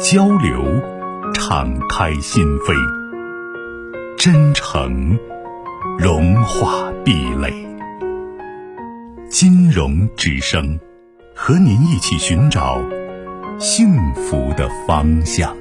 [0.00, 0.64] 交流，
[1.32, 2.74] 敞开心扉；
[4.16, 5.16] 真诚，
[5.98, 7.52] 融化壁垒。
[9.28, 10.78] 金融之声，
[11.34, 12.80] 和您一起寻找
[13.58, 15.56] 幸福的方向。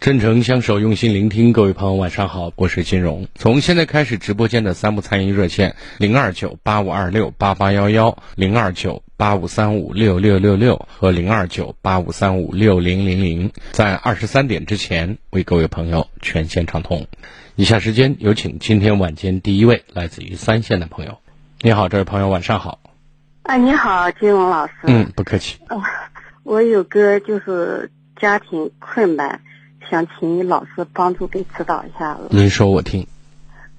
[0.00, 1.52] 真诚相守，用心聆听。
[1.52, 3.28] 各位朋友，晚上好，我是金荣。
[3.34, 17.06] 从现在开始，直播间的三部参与热线零二九八五二六八八幺幺、零二九八五三五六六六六和零二九八五三五六零零零，在二十三点之前为各位朋友全线畅通。
[17.54, 21.18] 以下时间有请今天晚间第一位来自于三线的朋友。
[21.60, 22.80] 你好，这位朋友，晚上好。
[23.42, 24.72] 啊，你好，金荣老师。
[24.84, 25.58] 嗯，不客气。
[25.68, 25.82] 哦，
[26.42, 29.42] 我有个就是家庭困难。
[29.88, 32.18] 想请老师帮助给指导一下。
[32.30, 33.06] 您说，我听。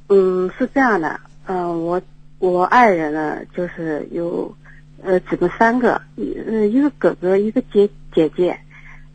[0.07, 2.01] 嗯，是这样的，嗯，我
[2.39, 4.53] 我爱人呢，就是有，
[5.03, 8.59] 呃，姊妹三个，一呃一个哥哥，一个姐姐姐，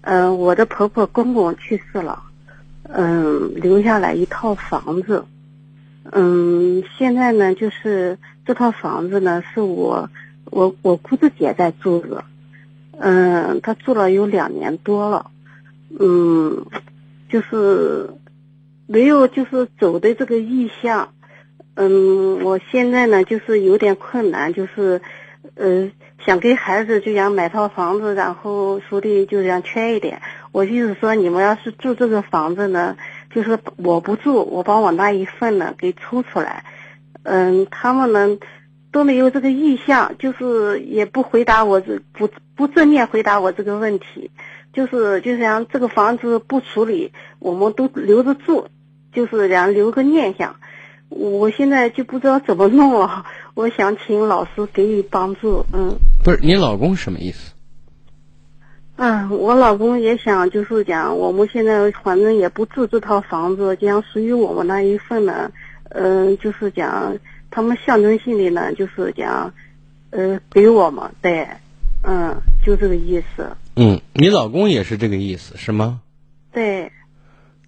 [0.00, 2.22] 嗯，我的婆婆公公去世了，
[2.84, 5.26] 嗯，留下来一套房子，
[6.12, 10.08] 嗯，现在呢，就是这套房子呢，是我
[10.46, 12.24] 我我姑子姐在住着，
[12.98, 15.30] 嗯，她住了有两年多了。
[15.98, 16.66] 嗯，
[17.28, 18.10] 就是
[18.86, 21.12] 没有，就是走的这个意向。
[21.74, 25.00] 嗯，我现在呢，就是有点困难，就是
[25.56, 25.90] 呃，
[26.24, 30.22] 想给孩子就想买套房子，然后手里就想缺一点。
[30.52, 32.96] 我意思说，你们要是住这个房子呢，
[33.30, 36.64] 就是我不住，我把我那一份呢给抽出来。
[37.24, 38.38] 嗯，他们呢
[38.96, 44.30] 都没有这个意向，就是也不回答我这不不正面回答我这个问题。
[44.72, 48.68] 就是就像这个房子不处理，我们都留着住，
[49.12, 50.56] 就是让留个念想。
[51.10, 55.66] 我现在就不知道怎么弄了，我想请老师给予帮助。
[55.74, 57.52] 嗯，不是你老公什么意思？
[58.96, 65.52] 嗯，我老公也想，就是讲我们现在反正也不住这套房子，讲属于我们那一份呢。
[65.90, 67.16] 嗯，就是讲
[67.56, 69.54] 他们象征性的呢，就是讲，
[70.10, 71.48] 呃，给我嘛对，
[72.02, 73.56] 嗯，就这个意思。
[73.76, 76.02] 嗯，你老公也是这个意思，是吗？
[76.52, 76.92] 对。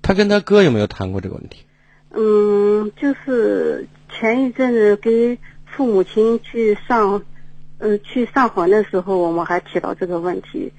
[0.02, 1.64] 他跟他哥有没有谈过这个问题？
[2.10, 7.22] 嗯，就是前一阵子给父母亲去上，
[7.78, 10.70] 呃，去上坟的时候，我们还提到这个问题。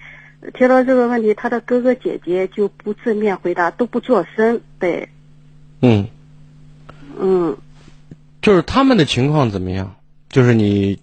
[0.54, 4.62] 提到这个问题，他的哥哥姐姐就不正面回答，都不做声。
[4.78, 5.10] 对。
[5.82, 6.06] 嗯。
[7.20, 7.58] 嗯。
[8.42, 9.96] 就是他们的情况怎么样？
[10.30, 11.00] 就是你。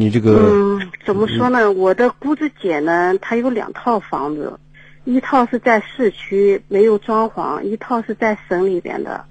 [0.00, 1.72] 你这个嗯，怎么说呢？
[1.72, 4.60] 我的姑子姐呢，她有两套房子，
[5.02, 9.24] 一套是在市区没有装潢，一套是在省里边的。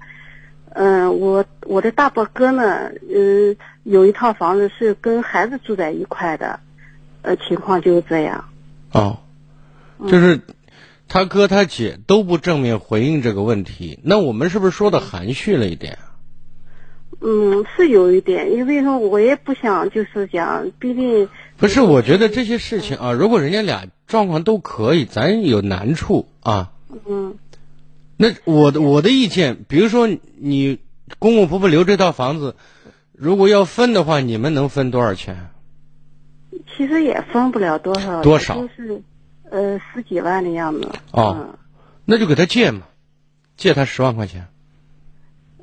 [0.74, 6.60] 嗯，我我的大伯哥呢，嗯，有一套房子是跟孩子住在一块的，
[7.22, 8.44] 呃，情况就是这样。
[8.92, 9.20] 哦，
[10.06, 10.42] 就是
[11.08, 15.98] 他哥他姐都不正面回应这个问题，那我们是不是说的含蓄了一点？
[17.20, 21.80] 嗯，是有一点，因为说我也不想，就是讲，毕竟不是。
[21.80, 26.72] 我觉得这些事情啊，如果人家俩状况都可以，咱有难处啊。
[27.06, 27.34] 嗯。
[28.16, 30.78] 那我的我的意见，比如说你
[31.18, 32.54] 公公婆婆留这套房子，
[33.12, 35.50] 如果要分的话，你们能分多少钱？
[36.76, 39.02] 其实也分不了多少，多少就是
[39.50, 40.88] 呃十几万的样子。
[41.10, 41.58] 哦，
[42.04, 42.82] 那就给他借嘛，
[43.56, 44.46] 借他十万块钱。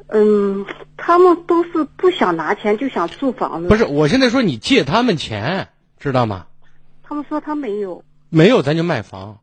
[0.07, 0.65] 嗯，
[0.97, 3.67] 他们都是不想拿钱，就想住房子。
[3.67, 5.69] 不是，我现在说你借他们钱，
[5.99, 6.45] 知道吗？
[7.03, 9.39] 他们说他没有，没有咱就卖房。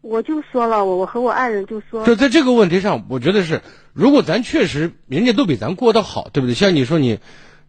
[0.00, 3.62] 我就说了，我我和我爱人就说，就在这个问题上，我觉得是，
[3.92, 6.54] 如果咱确实人家都比咱过得好，对不对？
[6.54, 7.18] 像你说你，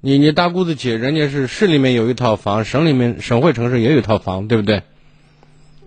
[0.02, 4.84] 你你大姑子姐，人家是市里面有一套房，省里面省会城市也有一套房，对不对？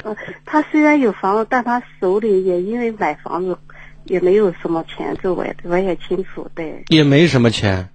[0.03, 3.59] 呃，他虽然有房子，但他手里也因为买房子。
[4.09, 6.85] 也没有什么钱，这我也我也清楚，对。
[6.89, 7.91] 也没什么钱。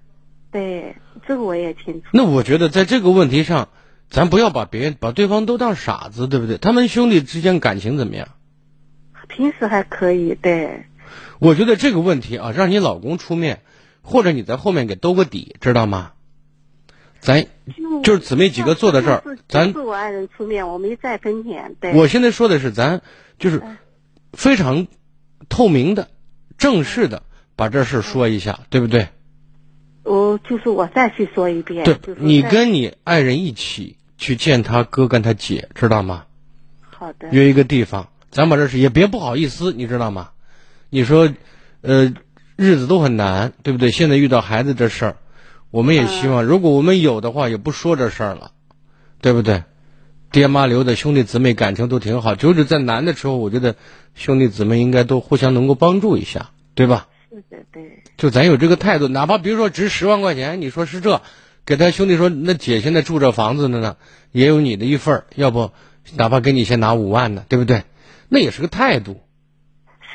[0.51, 0.95] 对，
[1.27, 2.07] 这个我也清楚。
[2.13, 3.69] 那我觉得在这个问题上，
[4.10, 6.57] 咱不要把别人把对方都当傻子，对不对？
[6.57, 8.27] 他们兄弟之间感情怎么样？
[9.27, 10.86] 平时还可以，对。
[11.39, 13.62] 我觉得这个问题啊，让你老公出面，
[14.01, 16.12] 或者你在后面给兜个底，知道吗？
[17.19, 17.45] 咱
[18.04, 21.75] 就是姊妹几个坐在这儿，咱是我爱人出面，我没再分钱。
[21.80, 23.01] 对，我现在说的是咱
[23.39, 23.62] 就是
[24.33, 24.88] 非常
[25.54, 26.08] 透明的、
[26.58, 27.22] 正式的
[27.56, 29.10] 把这事说一下，对不对？
[30.02, 31.86] 我就是我再去说一遍。
[31.86, 36.26] 对，你跟你爱人一起去见他哥跟他姐，知道吗？
[36.90, 37.30] 好的。
[37.32, 40.32] 约一个地方，咱把这事也别不好意思，你知道吗？
[40.90, 41.32] 你说，
[41.82, 42.12] 呃，
[42.56, 43.92] 日子都很难，对不对？
[43.92, 45.18] 现在遇到孩子这事儿。
[45.70, 48.52] 我们也希望，如果我们有的话，也不说这事儿了，
[49.22, 49.64] 对不对？
[50.33, 53.75] 爹妈留的兄弟姊妹感情都挺好，就是在难的时候，我觉得
[54.15, 57.06] 兄弟姊妹应该都互相能够帮助一下，对吧？
[57.30, 58.01] 是的，对。
[58.18, 61.21] 就咱有这个态度，哪怕比如说值十万块钱，你说是这，
[61.68, 63.95] 给他兄弟说，那姐现在住这房子的呢，
[64.31, 65.69] 也有你的一份儿，要不，
[66.15, 67.83] 哪怕给你先拿五万呢，对不对？
[68.27, 69.21] 那也是个态度。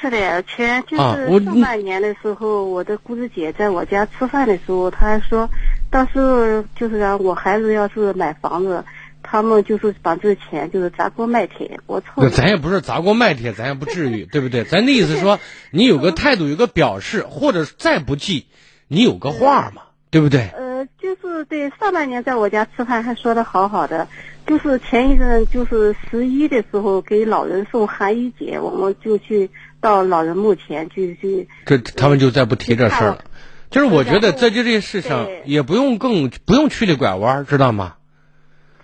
[0.01, 5.49] 是的，前就是上半年的时候，我的姑子姐在我家吃饭的时候，她还说，
[5.93, 8.85] 到时候就是让我孩子要是买房子，
[9.23, 12.07] 他们就是把这个钱就是砸锅卖铁，我凑。
[12.17, 14.65] 那咱也不是砸锅卖铁，咱也不至于， 对不对？
[14.65, 15.39] 咱的意思说，
[15.71, 18.47] 你有个态度，有个表示，或者再不济，
[18.89, 20.49] 你有个话嘛，对不对？
[20.57, 24.09] 呃，就是对上半年在我家吃饭还说的好好的，
[24.47, 29.51] 就是前一阵就是十一的时候给老人送寒衣节，我们就去。
[29.81, 33.25] 到老人墓前去去，这他们就再不提这事儿了。
[33.71, 37.95] 就是我觉得在这件事上也不用更不用曲里拐弯，知道吗？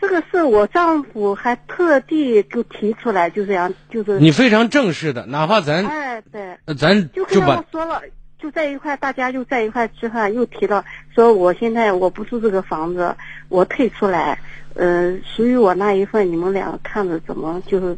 [0.07, 8.03] 这个事我丈夫还特地就提出来，就这样，就是你非常正式的，哪怕咱哎对，咱就跟我说了，
[8.39, 10.85] 就在一块，大家就在一块吃饭，又提到
[11.15, 13.17] 说我现在我不住这个房子，
[13.49, 14.39] 我退出来，
[14.75, 17.97] 呃，属于我那一份，你们俩看着怎么就是。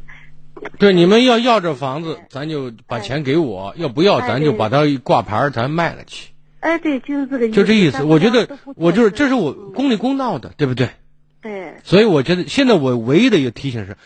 [0.78, 6.30] 对，你们要要这房子，咱就把钱给我；要不要，咱就把它挂牌，咱卖了去。
[6.60, 7.56] 哎，对，就是这个意思。
[7.56, 10.88] 就这意思，我觉得我就是，这是我公理公道的，对不对？
[11.42, 11.74] 对。
[11.84, 13.96] 所以我觉得现在我唯一的一个提醒是，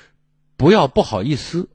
[0.56, 1.68] 不要不好意思。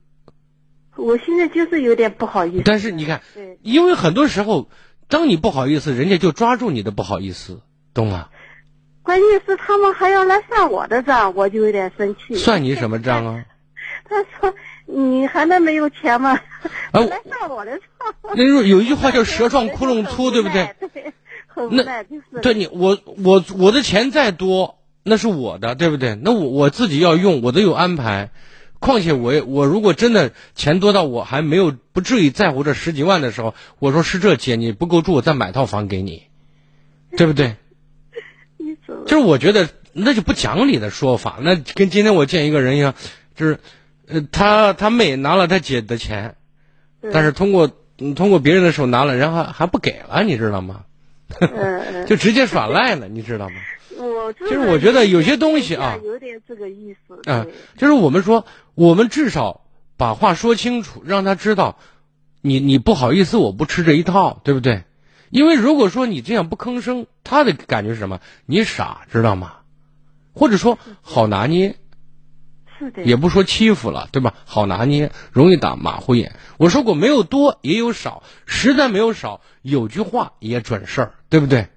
[0.96, 2.62] 我现在就是有点不好意思。
[2.64, 3.20] 但是你看，
[3.62, 4.68] 因为很多时候，
[5.08, 7.60] 当你不好意思，人家就抓住你的不好意思，
[7.92, 8.28] 懂吗？
[9.02, 12.34] 关键是他们还要来算我的账，我就有点生气。
[12.34, 13.44] 算你什么账啊？
[14.08, 14.54] 他说
[14.86, 16.38] ：“你还能没有钱吗？
[16.92, 20.74] 来算我的账。”那有一句话叫 “蛇撞窟窿粗”，对不对？
[20.92, 21.12] 对
[21.70, 22.04] 那
[22.40, 26.16] 对你我我我的钱再多，那是我的，对不对？
[26.16, 28.30] 那我我自己要用，我都有安排。
[28.78, 36.24] 况且我我如果真的钱多到我还没有不至于在乎这十几万的时候，我说是这姐你不够住，我再买套房给你，
[37.16, 37.56] 对不对？
[39.06, 42.94] 就是我觉得那就不讲理的说法，那跟今天我见一个人一样，
[43.34, 43.58] 就是。
[44.08, 46.36] 呃，他他妹拿了他姐的钱，
[47.12, 47.68] 但是通过
[48.14, 50.84] 通过别人的手拿了，然后还不给了，你知道吗？
[52.06, 53.56] 就直接耍赖了，你知道吗？
[53.98, 57.30] 我就是我觉得有些东西啊，有点这个意思。
[57.30, 57.46] 啊，
[57.76, 58.44] 就是我们说，
[58.74, 59.62] 我们至少
[59.96, 61.78] 把话说清楚，让他知道，
[62.40, 64.84] 你你不好意思，我不吃这一套，对不对？
[65.30, 68.20] 因为如果说你这样不吭声，他的感觉是什么？
[68.46, 69.54] 你傻，知道吗？
[70.32, 71.76] 或者说好拿捏。
[72.78, 74.34] 是的也不说欺负了，对吧？
[74.44, 76.36] 好拿捏，容易打马虎眼。
[76.58, 81.68] 我说过，没有多也有少，实在没有少，有句话也准事儿，对不对？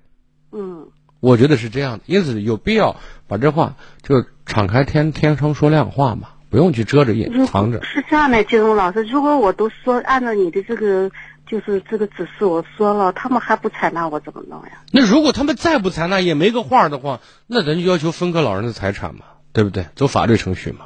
[0.51, 0.89] 嗯，
[1.19, 2.95] 我觉得是这样的，因此有必要
[3.27, 7.83] 把这话就敞开天天窗说亮话嘛，不用去遮着掩藏着。
[7.83, 11.11] 是这样的，金荣老师，如果我都说按照你的这个
[11.47, 14.83] 就是这个指示我说了，他们还不采纳，我怎么弄呀？
[14.91, 19.21] 那如果他们再不采纳，也没个话的话，那咱就要求分割老人的财产嘛。
[19.51, 19.87] 对不对？
[19.95, 20.85] 走法律程序嘛。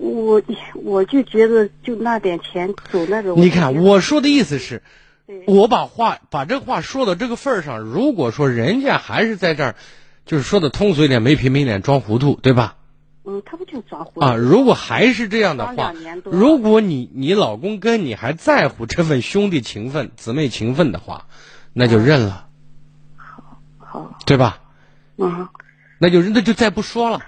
[0.00, 0.42] 我
[0.82, 3.40] 我就觉得就那点钱走那种。
[3.40, 4.82] 你看我说的意思是，
[5.46, 9.74] 我把话把这话说到这个份儿上，如果说人家还是在这儿，
[10.26, 12.76] 就是说的通俗一点，没皮没脸装糊涂，对吧？
[13.24, 14.34] 嗯，他不就装糊涂啊？
[14.34, 15.92] 如果还是这样的话，
[16.24, 21.26] 如果你你老公跟你还在乎这份兄弟情分、姊妹情分的话，
[21.72, 22.46] 那就认了。
[23.16, 24.60] 好，好，对吧？
[25.16, 25.48] 嗯。
[26.02, 27.20] 那就那就再不说了。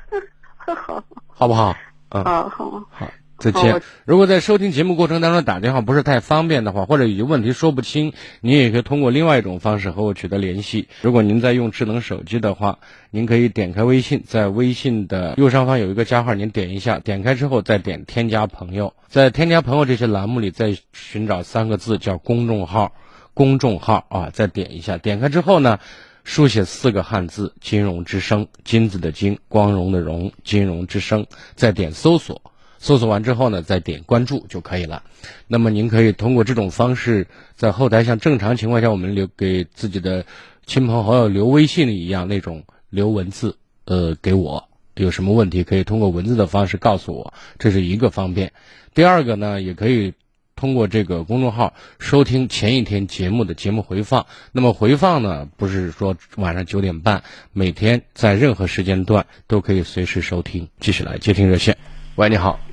[0.56, 1.76] 好， 好不好？
[2.08, 3.10] 啊，好，好，好，
[3.42, 3.82] 再见。
[4.04, 10.88] 如果在收听节目过程当中打电话不是太方便的话，或者有些问题说不清，您也可以通过另外一种方式和我取得联系。
[11.00, 12.78] 如果您在用智能手机的话，
[13.10, 22.92] 您可以点开微信，在微信的右上方有一个加号，您点一下，点开之后再点添加朋友，在添加朋友这些栏目里再寻找三个字叫公众号，
[23.34, 25.80] 公众号啊，再点一下，点开之后呢。
[26.24, 31.26] 书写四个汉字“金融之声”，金子的金，光荣的荣，金融之声。
[31.56, 32.40] 再点搜索，
[32.82, 35.04] 搜索完之后呢，再点关注就可以了。
[35.46, 40.26] 那么您可以通过这种方式，在后台像正常情况下我们留给自己的
[40.66, 48.52] 亲朋好友留微信一样那种留文字，呃给我，有什么问题可以通过文字的方式告诉我，这是一个方便。
[48.94, 50.14] 第二个呢，也可以
[50.56, 54.26] 通过这个公众号收听前一天节目的节目回放。
[54.50, 57.22] 那么回放呢，不是说晚上九点半，
[57.52, 60.68] 每天在任何时间段都可以随时收听。
[60.80, 61.76] 继续来接听热线，
[62.16, 62.71] 喂，你好。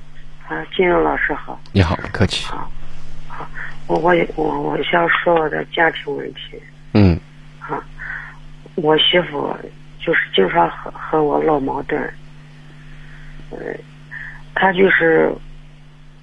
[0.50, 1.60] 啊，金融老师好。
[1.70, 2.44] 你好，不客气。
[2.46, 2.68] 好，
[3.28, 3.48] 好，
[3.86, 6.60] 我我我我想说我的家庭问题。
[6.92, 7.16] 嗯。
[7.60, 7.80] 啊，
[8.74, 9.56] 我媳妇
[10.04, 12.02] 就是经常和和我闹矛盾。
[13.50, 13.58] 呃，
[14.52, 15.32] 她就是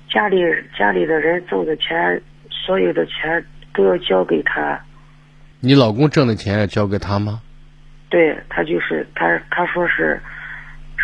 [0.09, 0.43] 家里
[0.77, 3.41] 家里的人挣的钱，所有的钱
[3.73, 4.77] 都要交给她。
[5.61, 7.41] 你老公挣的钱要交给他吗？
[8.09, 10.21] 对他就是他，他说是。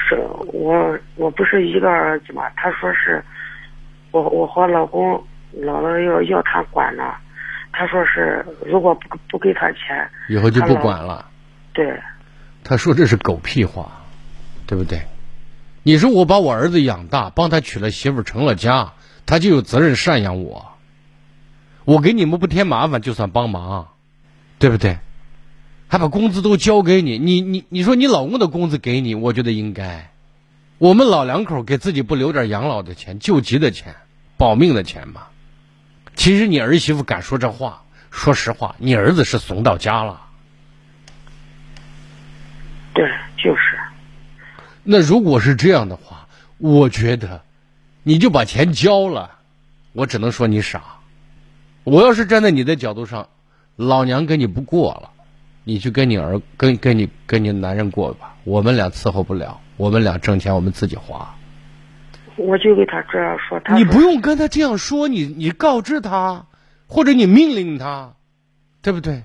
[0.07, 0.15] 是
[0.51, 2.49] 我，我不是一个儿子嘛？
[2.55, 3.23] 他说是，
[4.11, 7.17] 我我和老公老了要要他管了。
[7.71, 11.25] 他说是，如果不不给他钱，以后就不管了。
[11.73, 11.99] 对。
[12.63, 14.03] 他说这是狗屁话，
[14.67, 15.01] 对不对？
[15.83, 18.93] 你说我把我儿子养大，帮他娶了媳妇，成了家，
[19.25, 20.71] 他就有责任赡养我。
[21.83, 23.89] 我给你们不添麻烦，就算帮忙，
[24.59, 24.99] 对不对？
[25.93, 30.09] 还把工资都交给你，你你你说你老公的工资给你，我觉得应该。
[30.79, 33.93] 我们老两口给自己不留点养老的钱、救急的钱、
[34.35, 35.27] 保命的钱吗？
[36.15, 40.19] 其实你儿媳妇敢说这话，说实话，你儿子是怂到家了。
[42.95, 43.07] 对，
[43.37, 43.77] 就是。
[44.81, 47.43] 那如果是这样的话，我觉得，
[48.01, 49.29] 你就把钱交了，
[49.91, 50.81] 我只能说你傻。
[51.83, 53.29] 我要是站在你的角度上，
[53.75, 55.11] 老娘跟你不过了。
[55.63, 61.35] 你去跟你儿跟跟你跟你男人过吧，我们俩伺候不了，我们俩挣钱我们自己花。
[62.35, 66.45] 我就给他这样说，他你不用跟他这样说，你你告知他，
[66.87, 68.13] 或者你命令他，
[68.81, 69.23] 对不对？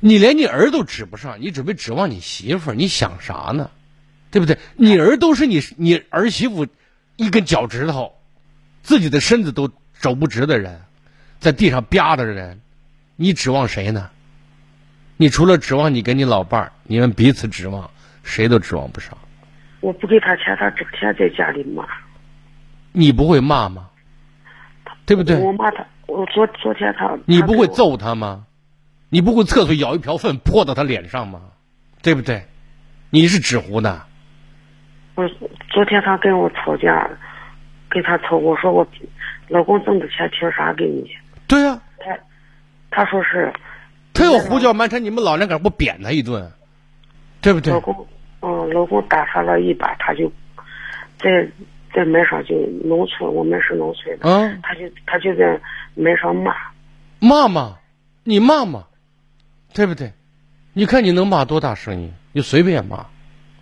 [0.00, 2.74] 你连你儿都指不上，你准备指望你媳妇儿？
[2.74, 3.70] 你想啥呢？
[4.30, 4.58] 对不对？
[4.76, 6.66] 你儿都是你你儿媳妇
[7.16, 8.12] 一根脚趾头，
[8.82, 10.80] 自己的身子都走不直的人，
[11.38, 12.60] 在地上啪的人，
[13.16, 14.10] 你指望谁呢？
[15.20, 17.90] 你除了指望你跟你老伴儿，你们彼此指望，
[18.22, 19.18] 谁都指望不上。
[19.80, 21.84] 我不给他钱，他整天在家里骂。
[22.92, 23.90] 你不会骂吗？
[25.04, 25.36] 对不对？
[25.36, 27.18] 我骂他，我昨昨天他。
[27.26, 28.46] 你不会揍他吗？
[29.10, 31.42] 你不会厕所舀一瓢粪泼到他脸上吗？
[32.00, 32.46] 对不对？
[33.10, 34.00] 你是纸糊的。
[35.16, 35.28] 我
[35.68, 37.10] 昨天他跟我吵架，
[37.90, 38.88] 跟他吵，我说我
[39.48, 41.10] 老公挣的钱凭啥给你？
[41.46, 41.78] 对呀。
[41.98, 42.18] 他
[42.90, 43.52] 他说是。
[44.20, 46.52] 他又胡搅蛮缠，你们老两口不扁他一顿，
[47.40, 47.72] 对不对？
[47.72, 48.06] 老公，
[48.42, 50.30] 嗯，老公打他了一把，他就
[51.18, 51.48] 在
[51.94, 55.58] 在门上就农村，我们是农村的，嗯，他就他就在
[55.94, 56.54] 门上骂，
[57.18, 57.74] 骂骂，
[58.24, 58.84] 你骂骂，
[59.72, 60.12] 对不对？
[60.74, 62.12] 你看你能骂多大声音？
[62.32, 63.06] 你随便骂，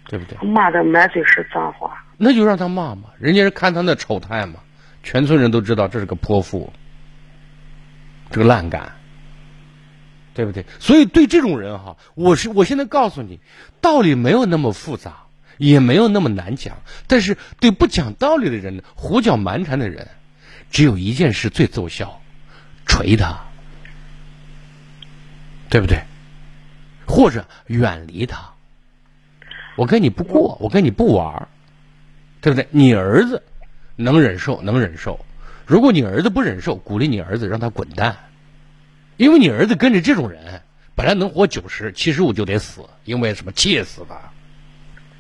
[0.09, 0.37] 对不对？
[0.47, 4.55] 骂的满嘴是脏话，那就让他骂嘛，人家是看他那丑态嘛，
[5.05, 6.71] 全村人都知道这是个泼妇，
[8.31, 8.93] 这个烂杆。
[10.39, 10.65] 对不对？
[10.79, 13.41] 所以对这种人哈，我是我现在告诉你，
[13.81, 15.25] 道理没有那么复杂，
[15.57, 16.77] 也没有那么难讲。
[17.09, 20.07] 但是对不讲道理的人、胡搅蛮缠的人，
[20.71, 22.21] 只有一件事最奏效：
[22.87, 23.37] 锤他，
[25.69, 26.05] 对不对？
[27.05, 28.53] 或者远离他。
[29.75, 31.49] 我跟你不过，我跟你不玩儿
[32.41, 32.69] 对不对？
[32.71, 33.43] 你儿子
[33.97, 35.19] 能忍受，能忍受。
[35.67, 38.17] 如果你儿子不忍受，鼓励你儿子让他滚蛋。
[39.19, 40.63] 因为你儿子跟着这种人，
[40.95, 44.17] 本来能活九十七十五就得死，因为什么气死的。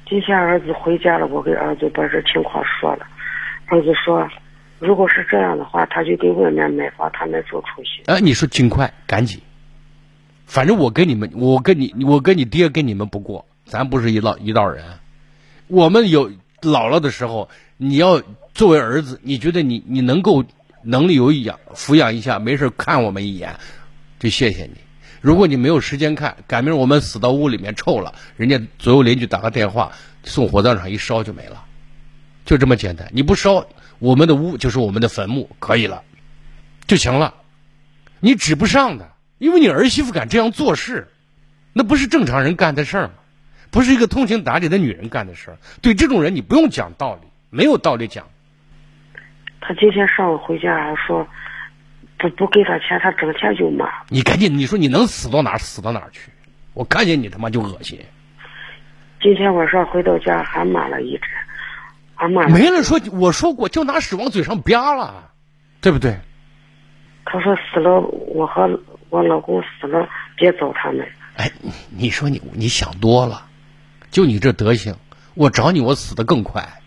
[0.08, 3.04] 今天儿子回家了，我给儿子把这情况说了，
[3.66, 4.26] 儿子说，
[4.78, 8.00] 如果是这样的话，他就给外面买房，他们做出息。
[8.06, 9.40] 哎，你说尽快赶紧，
[10.46, 14.84] 反正我跟你们，我跟你，我跟你爹跟你们不过，咱不是一道一道人。
[15.66, 16.30] 我们有
[16.62, 18.22] 老了的时候，你要
[18.54, 20.44] 作为儿子，你觉得你你能够
[20.82, 23.56] 能力有养抚养一下，没事看我们一眼。
[24.18, 24.74] 就谢谢你。
[25.20, 29.90] 如果你没有时间看，赶明儿我们死到屋里面臭了，人家左右邻居打个电话，
[30.22, 31.64] 送火葬场一烧就没了，
[32.44, 33.08] 就这么简单。
[33.12, 33.66] 你不烧，
[33.98, 36.02] 我们的屋就是我们的坟墓，可以了，
[36.86, 37.34] 就行了。
[38.20, 41.08] 你指不上的，因为你儿媳妇敢这样做事，
[41.72, 43.14] 那不是正常人干的事儿吗？
[43.70, 45.58] 不是一个通情达理的女人干的事儿。
[45.82, 48.24] 对这种人，你不用讲道理，没有道理讲。
[49.60, 51.26] 他今天上午回家说。
[52.18, 53.88] 不不给他钱，他整天就骂。
[54.08, 56.30] 你赶紧，你说你能死到哪儿死到哪儿去？
[56.74, 57.98] 我看见你他妈就恶心。
[59.20, 61.28] 今天晚上回到家还骂了一阵，
[62.14, 62.46] 还骂。
[62.48, 65.30] 没人说，我说过就拿屎往嘴上吧了，
[65.80, 66.16] 对不对？
[67.24, 71.06] 他说死了，我和我老公死了，别找他们。
[71.36, 71.50] 哎，
[71.90, 73.46] 你说你你想多了，
[74.10, 74.94] 就你这德行，
[75.34, 76.80] 我找你，我死的更快。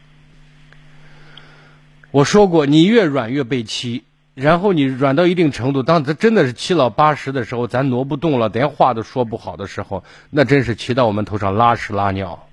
[2.11, 12.47] 我说过，你越软越被欺，然后你软到一定程度，当他真的是七老八十的时候，咱挪不动了，连话都说不好的时候，那真是骑到我们头上拉屎拉尿，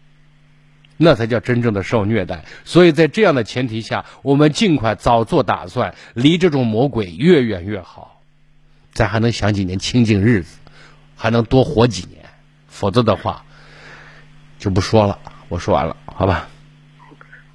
[0.97, 2.45] 那才叫真正的受虐待。
[2.65, 8.21] 所以在这样的前提下，我们尽快早做打算，离这种魔鬼越远越好，
[8.93, 10.59] 咱还能享几年清净日子，
[11.17, 12.25] 还能多活几年。
[12.67, 13.45] 否则的话，
[14.59, 15.19] 就不说了。
[15.49, 16.49] 我说完了，好吧？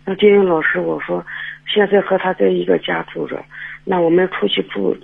[0.05, 1.23] 那金英老师，我说。
[1.65, 3.43] 现在和他在一个家住着，
[3.83, 4.97] 那我们出去住，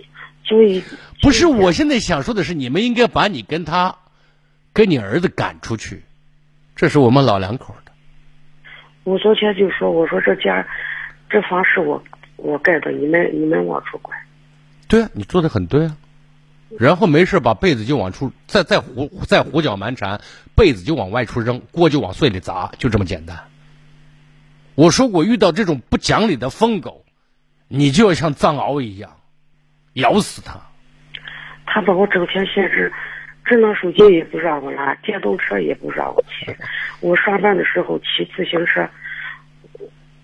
[0.44, 0.84] 租一
[1.22, 1.48] 不是。
[1.48, 3.96] 我现在想说的是，你们应该把你跟他，
[4.74, 6.04] 跟你儿子赶出去，
[6.76, 7.92] 这是我们老两口的。
[9.04, 10.66] 我昨天就说，我说这家，
[11.30, 12.02] 这房是我
[12.38, 14.18] 我盖的，你们你们往出管。
[14.88, 15.98] 对啊，你做的很对啊。
[16.80, 20.22] 然后没事把被子就往出，再再胡再胡搅蛮缠，
[20.56, 23.40] 被子就往外出扔，锅就往碎里砸，就这么简单。
[24.76, 27.04] 我说我遇到这种不讲理的疯狗，
[27.70, 29.10] 你就要像藏獒一样，
[29.94, 30.60] 咬死他。
[31.66, 32.92] 他把我整天限制，
[33.46, 36.52] 智能手机也不让我拿，电动车也不让我骑。
[37.00, 38.90] 我上班的时候骑自行车，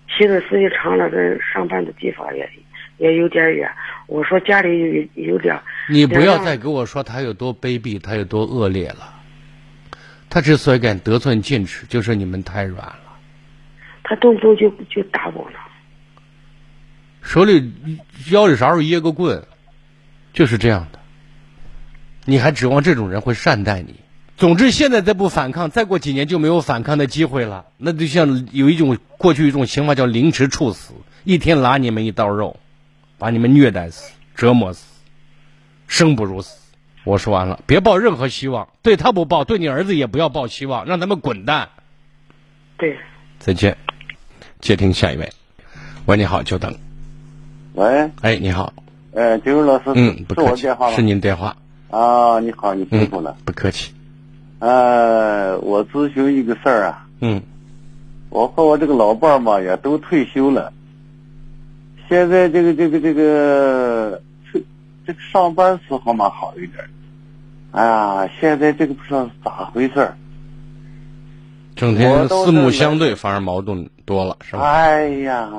[0.08, 2.50] 骑的时间长了，跟上班的地方也
[2.98, 3.70] 也有点远。
[4.08, 5.56] 我说家里有有点。
[5.88, 9.14] 你不要再给我说他有多卑鄙，他有多恶劣了。
[10.28, 13.18] 他之所以敢得寸进尺，就是你们太软了。
[14.02, 15.58] 他动不动就就打我了，
[17.26, 17.72] 手里
[18.30, 19.42] 腰里啥时候掖个棍，
[20.32, 21.00] 就是这样的。
[22.24, 23.96] 你还指望这种人会善待你？
[24.36, 27.66] 总之，现在再不反抗，再过几年就没有反抗的机会了。
[27.78, 32.60] 那就像有一种过去一种刑法叫凌迟处死，一天拉你们一刀肉，
[33.18, 34.86] 把你们虐待死、折磨死，
[35.88, 36.58] 生不如死。
[37.02, 41.70] 我说完了，别抱任何希望，对他不抱，对你儿子也不要抱希望，让他们滚蛋。
[42.76, 42.96] 对，
[43.40, 43.76] 再见。
[44.60, 45.32] 接听下一位，
[46.04, 46.85] 喂，你好，久等。
[47.76, 48.72] 喂，哎，你好，
[49.12, 51.54] 呃，金荣老师，嗯，不客气，是您电话。
[51.90, 53.92] 啊，你好，你辛苦了，不客气。
[54.60, 57.42] 呃，我咨询一个事儿啊，嗯，
[58.30, 60.72] 我和我这个老伴儿嘛，也都退休了，
[62.08, 64.22] 现在这个这个这个，
[65.06, 66.82] 这个上班时候嘛好一点，
[67.72, 70.16] 哎呀，现在这个不知道是咋回事儿。
[71.74, 74.62] 整天四目相对，反而矛盾多了，是吧？
[74.62, 75.50] 哎呀，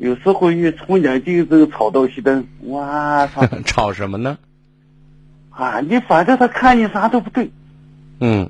[0.00, 3.46] 有时候一从眼睛这个吵到熄灯，哇操！
[3.66, 4.38] 吵什么呢？
[5.50, 7.50] 啊，你反正他看你啥都不对。
[8.20, 8.48] 嗯。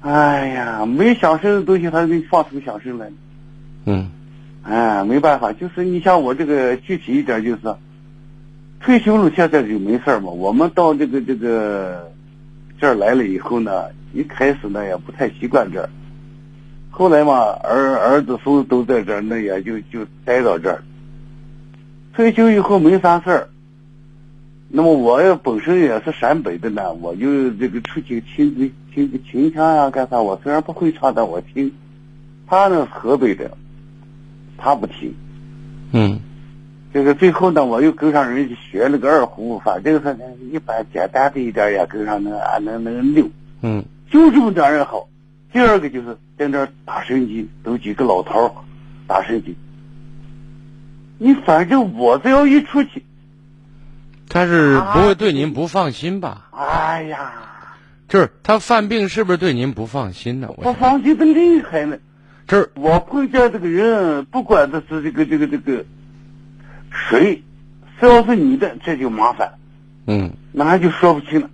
[0.00, 3.10] 哎呀，没响声的东西，他给你放出响声来。
[3.86, 4.10] 嗯。
[4.62, 7.74] 哎，没办法，就是你像我这个具体一点，就是
[8.80, 10.30] 退休了，现在就没事嘛。
[10.30, 12.12] 我们到这个这个
[12.78, 13.84] 这儿来了以后呢。
[14.12, 15.90] 一开始呢也不太习惯这儿，
[16.98, 20.82] 后来嘛儿儿子孙子都在这儿，那也就就待到这儿。
[22.14, 23.48] 退休以后没啥事儿，
[24.70, 30.22] 那么我也本身也是陕北的呢，我就这个出去听个听个秦腔呀干啥？
[30.22, 31.70] 我虽然不会唱，但我听。
[32.46, 33.50] 他呢河北的，
[34.56, 35.14] 他不听。
[35.92, 36.18] 嗯，
[36.94, 40.16] 这个最后呢，我又跟上人家学了个二胡，反正是
[40.50, 42.32] 一般简单的一点也跟上能
[42.64, 43.28] 能能溜。
[43.60, 43.84] 嗯。
[44.08, 45.08] 就这么点人好，
[45.52, 48.54] 第二个就是在那打神机，都几个老头
[49.06, 49.56] 打神机。
[51.18, 53.02] 你反正我只要一出去，
[54.28, 56.48] 他是不会对您不放心吧？
[56.52, 57.32] 哎呀，
[58.08, 60.48] 就是他犯病是不是对您不放心呢？
[60.60, 61.96] 不放心的厉害呢。
[62.46, 65.84] 就是我碰见这个人，不管他是这个这个这个
[66.90, 67.42] 谁，
[67.98, 69.54] 只要是女的，这就麻烦。
[70.06, 71.50] 嗯，那就说不清了。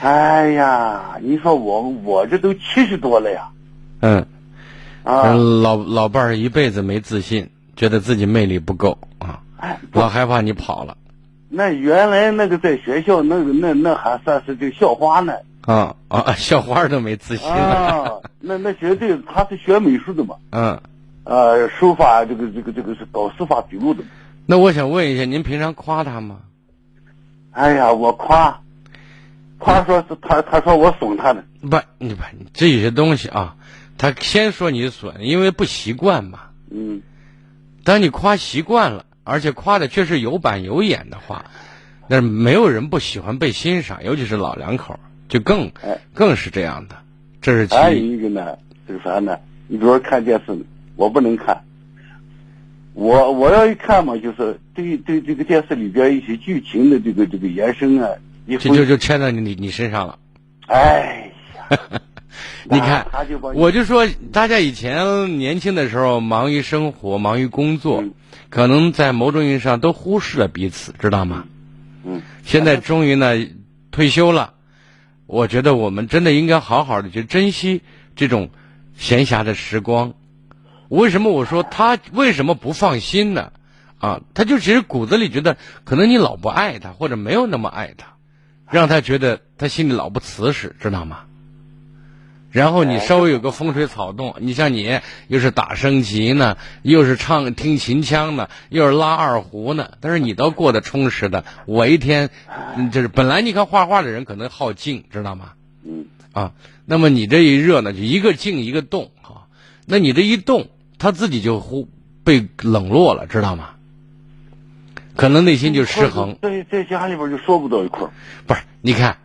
[0.00, 3.48] 哎呀，你说我我这都七十多了呀，
[4.00, 4.24] 嗯，
[5.02, 9.40] 啊，老老伴儿一辈子没自信，觉得自己魅力不够啊，
[9.92, 10.96] 老害怕你跑了。
[11.48, 15.32] 那原来那个在学校那个那那还算是这校花呢。
[15.62, 17.50] 啊啊， 校花都没自信。
[17.50, 18.08] 啊，
[18.40, 20.36] 那那绝对他是学美术的嘛。
[20.52, 20.80] 嗯，
[21.24, 24.04] 呃，书法这个这个这个是搞书法笔录的。
[24.46, 26.38] 那我想问一下，您平常夸他吗？
[27.50, 28.60] 哎呀，我夸。
[29.60, 31.44] 他说是他，他说我损他的。
[31.60, 33.56] 不，你不，这有些东西啊，
[33.96, 36.40] 他先说你损，因为不习惯嘛。
[36.70, 37.02] 嗯。
[37.84, 41.46] 当你夸习惯了，而且夸的确实有板有眼的话，
[42.06, 46.96] 那没有人不喜欢被欣赏，尤其是老两口，就更哎更是这样的。
[47.40, 49.38] 这是其还有一个呢，就是啥呢？
[49.66, 50.56] 你比如说看电视，
[50.96, 51.62] 我不能看。
[52.94, 58.08] 我我要一看嘛，就是对对这个电视里边一些剧情的这个这个延伸啊。
[58.56, 60.18] 就就就牵到你你你身上了，
[60.66, 61.32] 哎
[61.70, 61.78] 呀，
[62.64, 63.06] 你看
[63.54, 68.12] 我就说，大家以前年轻的时候忙于生活，忙于工作，嗯
[68.50, 71.44] 可能在某种意义上都忽视了彼此，知道吗？
[72.04, 73.34] 嗯，现在终于呢
[73.90, 74.54] 退休了，
[75.26, 77.82] 我觉得我们真的应该好好的去珍惜
[78.16, 78.48] 这种
[78.96, 80.14] 闲暇的时光。
[80.88, 83.52] 为什么我说他为什么不放心呢？
[83.98, 88.14] 啊，他就其实骨子里觉得可能你老不爱他，或者没有那么爱他，
[88.70, 91.20] 让他觉得他心里老不瓷实，知道吗？
[92.50, 101.44] 然后你稍微有个风吹草动，你像你又是打升旗呢，又是唱听秦腔呢，又是拉二胡呢，但是你倒过得充实的。
[101.66, 102.30] 我一天，
[102.74, 105.52] 嗯就是本来你看画画的人可能好静，知道吗？
[105.84, 106.52] 嗯，啊，
[106.86, 109.44] 那么你这一热呢，就一个静一个动啊，
[109.84, 111.86] 那你这一动，他自己就忽
[112.24, 113.72] 被冷落了，知道吗？
[115.18, 116.38] 可能内心就失衡。
[116.40, 118.12] 在在家里边就说不到一块儿。
[118.46, 119.18] 不是，你看，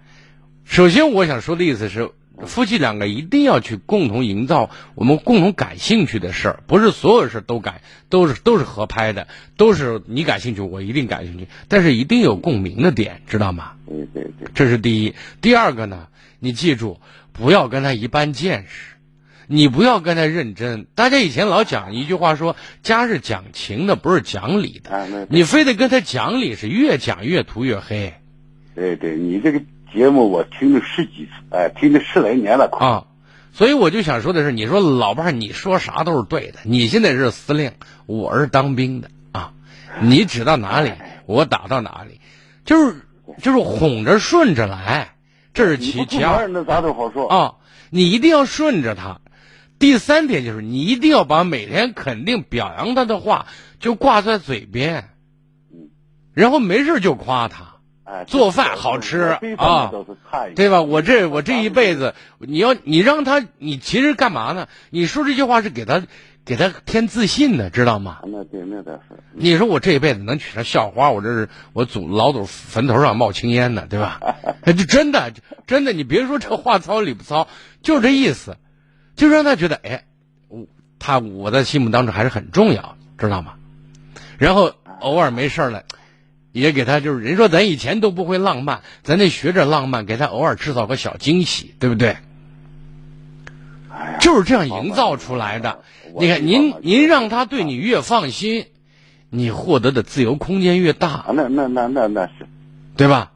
[0.66, 2.10] 首先我想说的意思是，
[2.48, 13.74] 夫妻两个一定要去共同营造我们共同感兴趣的事儿，不是所有事儿都感都是都是合拍的，都是你感兴趣，我一定感兴趣，但是一定有共鸣的点，知道吗？
[13.86, 15.14] 对对对，这是第一。
[15.42, 16.08] 第二个呢，
[16.40, 17.00] 你记住，
[17.34, 18.93] 不要跟他一般见识，
[19.54, 20.88] 你不要跟他认真。
[20.96, 24.90] 大家以前老讲一句话说，家是讲情的，不是讲理的。
[24.90, 28.16] 啊，你非得跟他讲理，是越讲越涂越黑
[28.74, 29.62] 对对，你这个
[29.94, 32.88] 节目我听了十几次，哎，听了十来年了，快。
[32.88, 33.06] 啊。
[33.54, 36.58] 所以我就想说的是，你说老伴儿，你说啥都是对的。
[36.64, 37.74] 你现在是司令，
[38.08, 39.54] 我是当兵的啊，
[40.02, 40.94] 你指到哪里，
[41.28, 42.20] 我打到哪里，
[42.66, 42.96] 就是
[43.40, 45.14] 就是哄着顺着来，
[45.54, 46.48] 这是其其二。
[46.48, 47.30] 那咋都好说。
[47.30, 47.54] 啊，
[47.92, 49.20] 你一定要顺着他。
[49.84, 53.48] 第三点就是你一定要把每天肯定表扬他的话
[53.82, 55.10] 就挂在嘴边，
[56.34, 59.20] 然后没事就夸他，哎，做饭好吃
[59.58, 59.92] 啊
[60.56, 60.82] 对吧？
[60.84, 64.70] 我这我这一辈子，你要你让他，你其实干嘛呢？
[64.90, 66.02] 你说这句话是给他
[66.46, 68.20] 给他添自信的，知道吗？
[68.22, 69.22] 啊那对，那倒是。
[69.34, 74.22] 你说我这一辈子能娶上校花，我这是我祖老祖坟头上冒青烟呢，对吧？
[74.88, 75.34] 真的
[75.68, 77.50] 真的，你别说这话糙理不糙，
[77.82, 78.56] 就这意思，
[79.16, 80.04] 就让他觉得哎，
[80.48, 80.66] 我
[81.00, 83.54] 他我在心目当中还是很重要，知道吗？
[84.38, 85.84] 然后偶尔没事儿了，
[86.52, 92.18] 也给他就是人说咱以前都不会浪漫，咱得学着浪漫，给他偶尔制造个小惊喜，对不对？
[94.20, 95.80] 就是这样营造出来的。
[96.20, 98.66] 你看，您您让他对你越放心，
[99.30, 102.48] 你获得的自由空间越大啊，，那那那那那是。
[102.98, 103.32] 对吧？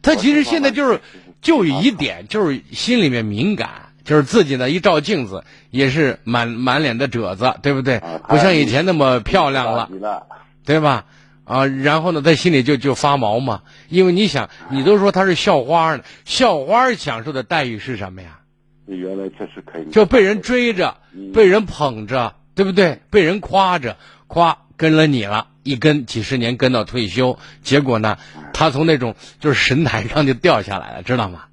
[0.00, 1.00] 他其实现在就是
[1.42, 8.18] 就有一点，就是心里面敏感，就是自己呢一照镜子也是满满脸的褶子，对不对啊？
[8.26, 9.90] 不像以前那么漂亮了，
[10.64, 11.04] 对吧？
[11.44, 18.38] 啊，然后呢，在心里就就发毛嘛，因为你想，你都说她是校花呢，校花享受的待遇是什么呀？
[18.86, 19.90] 原来确实可以。
[19.90, 23.02] 就被人追着，嗯被人捧着，对不对？
[23.10, 28.16] 被人夸着，夸跟了你了，一跟几十年跟到退休，结果呢，
[28.54, 31.44] 他从那种就是神坛上就掉下来了，知道吗？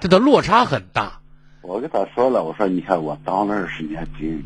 [0.00, 1.19] 这的落差很大。
[1.62, 4.42] 我跟他说了，我说你看我当了二十年兵，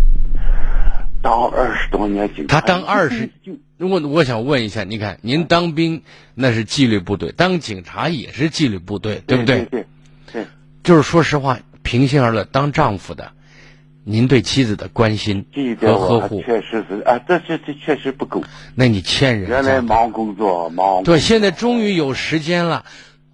[1.22, 3.30] 当二十多年警察，他当二十
[3.78, 6.02] 就我我想问一下，你看您当兵
[6.34, 9.64] 那是纪律部队，当警察也是纪律部队，对不对？
[9.66, 9.86] 对
[10.32, 10.46] 对，
[10.82, 13.30] 就是说实话，平心而论，当丈夫的，
[14.02, 15.46] 您对妻子的关心
[15.80, 18.42] 和呵护，确实是啊，这这这确实不够。
[18.74, 19.48] 那你欠人。
[19.48, 22.84] 原来忙工作忙，对，现在终于有时间了，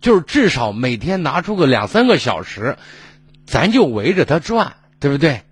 [0.01, 2.77] 就是至少每天拿出个两三个小时，
[3.51, 5.43] 咱就围着他转，对不对？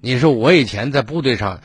[0.00, 1.60] 你说我以前在部队上，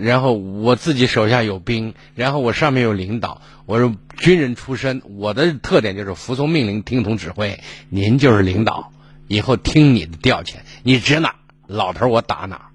[0.00, 7.58] 然后我自己手下有兵，然后我上面有领导，我是军人出身，我的特点就是服从命令、听从指挥。
[7.88, 8.92] 您就是领导，
[9.26, 11.34] 以后听你的调遣，你指哪，
[11.66, 12.70] 老头我打哪，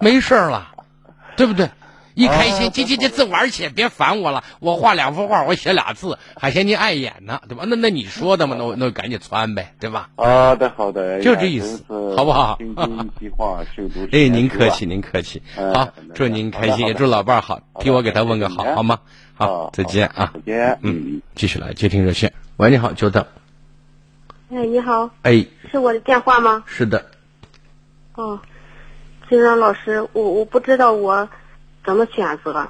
[0.00, 0.72] 没事儿了，
[1.36, 1.70] 对不对？
[2.18, 4.42] 一开心，这这这字玩去，别烦我了。
[4.58, 7.62] 我画两幅画，我写俩字，还嫌你碍眼呢，对吧？
[7.64, 10.10] 那那你说的嘛，那我那我赶紧窜呗，对吧？
[10.16, 11.84] 好的好的，就这意思
[12.16, 15.40] 好不好听君一席话，胜读 哎，您客气，您客气。
[15.56, 18.98] 嗯好，祝您开心，也祝老伴儿好，替我给他问个好，好吗？
[19.34, 20.40] 好，再见啊再。
[20.40, 22.32] 见，嗯，继续来接听热线。
[22.56, 23.24] 喂，你好，久等。
[24.50, 26.64] 哎，你好，哎，是我的电话吗？
[26.66, 27.06] 是的，
[28.16, 28.40] 哦，
[29.28, 31.28] 金让老师，我我不知道我
[31.88, 32.68] 怎么选择。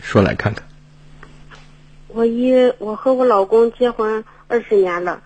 [0.00, 0.66] 说来看看。
[2.08, 5.22] 我一我和我老公结婚二十年了，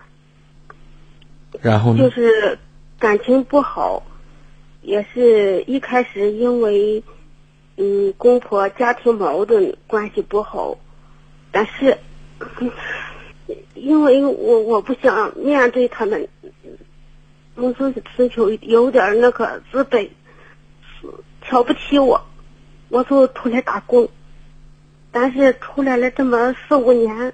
[1.61, 2.09] 然后呢就？
[2.09, 2.59] 是
[2.99, 4.03] 感情不好，
[4.81, 7.01] 也是一开始因为
[7.77, 10.77] 嗯公婆家庭矛盾关系不好，
[11.53, 11.97] 但是
[12.59, 12.69] 嗯
[13.75, 16.27] 因为我我不想面对他们，
[17.55, 18.03] 我就是
[18.35, 20.09] 有有点那个自卑，
[21.41, 22.21] 瞧不起我，
[22.91, 24.07] 我就出来打工。
[25.11, 27.33] 但是出来了这么四五年，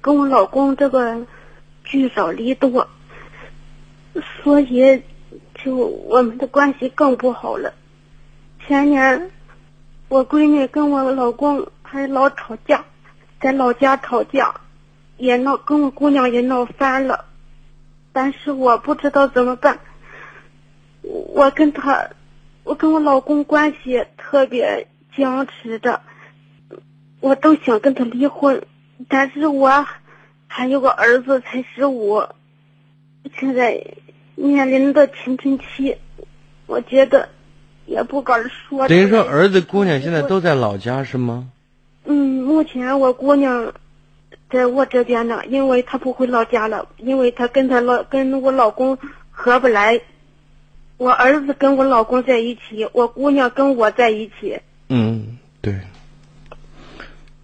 [0.00, 1.26] 跟我老公这个
[1.82, 2.86] 聚少离多，
[4.42, 5.02] 所以
[5.54, 7.74] 就我们的关系更不好了。
[8.64, 9.30] 前年
[10.08, 12.84] 我闺女跟我老公还老吵架，
[13.40, 14.54] 在老家吵架，
[15.16, 17.24] 也闹跟我姑娘也闹翻了，
[18.12, 19.80] 但是我不知道怎么办。
[21.02, 22.08] 我跟他，
[22.64, 26.00] 我跟我老公关系特别僵持着。
[27.20, 28.66] 我都想跟他离婚，
[29.08, 29.86] 但是我
[30.46, 32.22] 还有个儿子才十五，
[33.38, 33.94] 现在
[34.34, 35.96] 面临的青春期，
[36.66, 37.30] 我觉得
[37.86, 38.88] 也不敢说。
[38.88, 41.48] 等于说，儿子姑娘现在都在老家是吗？
[42.04, 43.72] 嗯，目前我姑娘
[44.50, 48.98] 在我这边呢，因为她不回老家了，因为她跟她老跟我老公
[49.30, 50.02] 合不来。
[50.96, 54.60] 我儿子跟我老公在一起，我姑娘跟我在一起。
[54.88, 55.80] 嗯，对。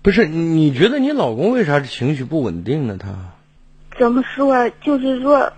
[0.02, 2.96] 不是，你觉得你老公为啥情绪不稳定呢？
[2.98, 3.34] 他
[3.98, 4.70] 怎么说？
[4.80, 5.52] 就是说，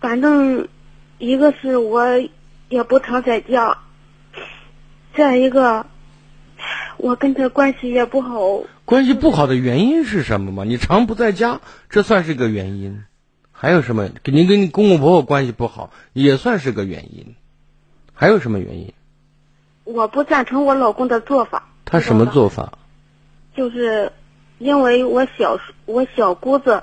[0.00, 0.68] 反正
[1.18, 2.06] 一个是我
[2.68, 3.78] 也不常在家，
[5.16, 5.86] 再一个
[6.96, 8.62] 我跟他关系也不好。
[8.84, 10.62] 关系不好的原因是什么吗？
[10.64, 13.02] 你常不在家，这算是个原因。
[13.64, 14.10] 还有什么？
[14.24, 17.34] 您跟你公公婆婆关系不好，也算是个原因。
[18.12, 18.92] 还有什么原因？
[19.84, 21.66] 我不赞成我老公的做法。
[21.86, 22.74] 他什么做法？
[23.56, 24.12] 就是
[24.58, 26.82] 因为我小我小姑子，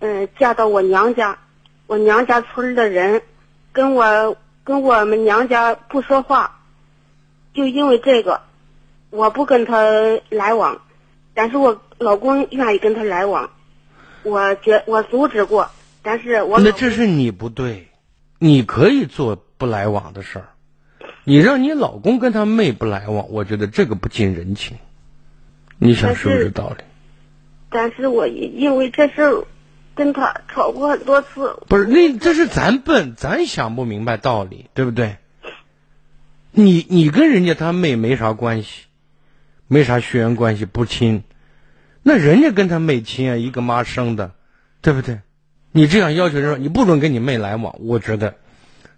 [0.00, 1.38] 嗯，嫁到我娘家，
[1.86, 3.22] 我娘家村的人
[3.72, 6.60] 跟我跟我们娘家不说话，
[7.54, 8.42] 就因为这个，
[9.08, 9.80] 我不跟他
[10.28, 10.82] 来往，
[11.32, 13.48] 但是我老公愿意跟他来往，
[14.24, 15.70] 我觉我阻止过，
[16.02, 17.88] 但是我那这是你不对，
[18.38, 20.48] 你可以做不来往的事儿，
[21.24, 24.78] 你让你老公跟他妹不来往，我觉得这个不近人情。
[25.78, 26.84] 你想是不是道理？
[27.70, 29.44] 但是我因为这事
[29.94, 31.58] 跟他吵过很多次。
[31.68, 35.18] 不是，那这是咱笨，咱想不明白道理，对不对？
[36.50, 38.86] 你你跟人家他妹没啥关系，
[39.66, 41.22] 没啥血缘关系，不亲。
[42.02, 44.32] 那人家跟他妹亲啊，一个妈生的，
[44.80, 45.20] 对不对？
[45.72, 48.34] 你这样要求人说你不准跟你妹来往，我觉得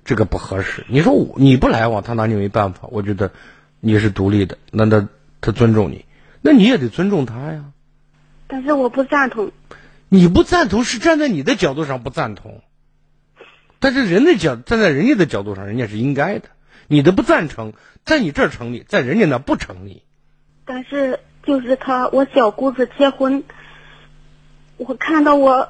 [0.05, 0.85] 这个不合适。
[0.89, 2.89] 你说我你不来往，他拿你没办法。
[2.91, 3.33] 我觉得
[3.81, 5.09] 你是独立的，那他
[5.41, 6.05] 他尊重你。
[6.43, 7.65] 那你也得尊重他呀，
[8.47, 9.53] 但是我不赞同。
[10.09, 12.63] 你不赞同是站在你的角度上不赞同，
[13.79, 16.49] 但是人的角站在人家的角度上，人家是应该的。
[16.89, 20.03] 你的不赞成，在你这儿成立，在人家那不成立。
[20.65, 23.45] 但是就是他，我小姑子结婚，
[24.79, 25.69] 我看到我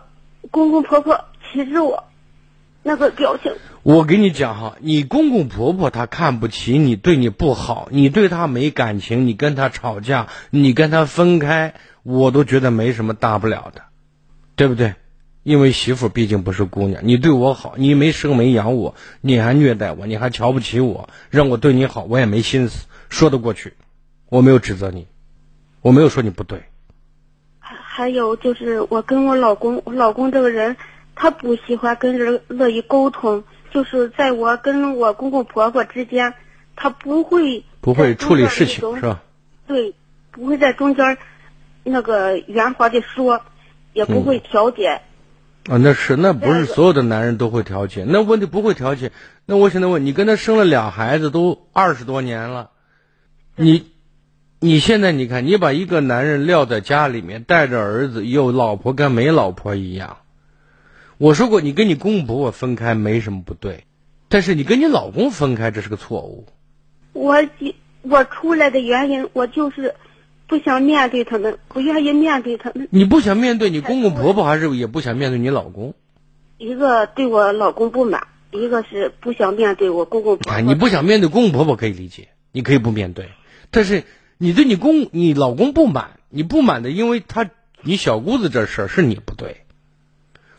[0.50, 2.04] 公公婆婆歧视我。
[2.82, 13.82] 那个表情，我跟你讲哈，你公公婆婆他看不起你，对你不好，你对他没感情，你跟他吵架，你跟他分开，我都觉得没什么大不了的，
[14.56, 14.94] 对不对？
[15.42, 23.74] 因为媳妇毕竟不是姑娘，你对我好，你没生没养我，你还虐待我，你还瞧不起我，让我对你好，我也没心思，说得过去，
[24.30, 25.06] 我没有指责你，
[25.82, 26.62] 我没有说你不对。
[27.92, 30.76] 还还有就是我跟我老公，我老公这个人。
[31.22, 36.32] 他不喜欢跟人乐意沟通，就是在我跟我公公婆婆之间，
[36.76, 39.20] 他不会不会处理事情是吧？
[39.66, 39.92] 对，
[40.30, 41.18] 不会在中间
[41.84, 43.42] 那个圆滑的说，
[43.92, 45.02] 也不会调解。
[45.68, 49.12] 啊，那是那不是所有的男人都会调解，那问题不会调解。
[49.44, 52.70] 那我现在问你，跟他生了俩孩子都二十多年了，
[53.56, 53.90] 你
[54.62, 60.18] 你现在你看，你把一个男人撂在家里面，带着儿子，有老婆跟没老婆一样。
[61.16, 63.84] 我说过，你跟你公公婆婆分开没什么不对，
[64.28, 66.44] 但是你跟你老公分开这是个错误。
[67.14, 67.36] 我
[68.02, 69.94] 我出来的原因，我就是
[70.46, 72.86] 不想面对他们，不愿意面对他们。
[72.90, 75.94] 你不想面对你公公婆婆，还是也不想面对你老公？
[76.58, 80.60] 一个对我老公不满，一个是不想面对我公公婆婆。
[80.60, 83.30] 你不想面对公公婆婆可以理解，你可以不面对，
[83.70, 84.04] 但是
[84.42, 87.50] 你对你公你老公不满，你不满的，因为他
[87.82, 89.66] 你小姑子这事儿是你不对。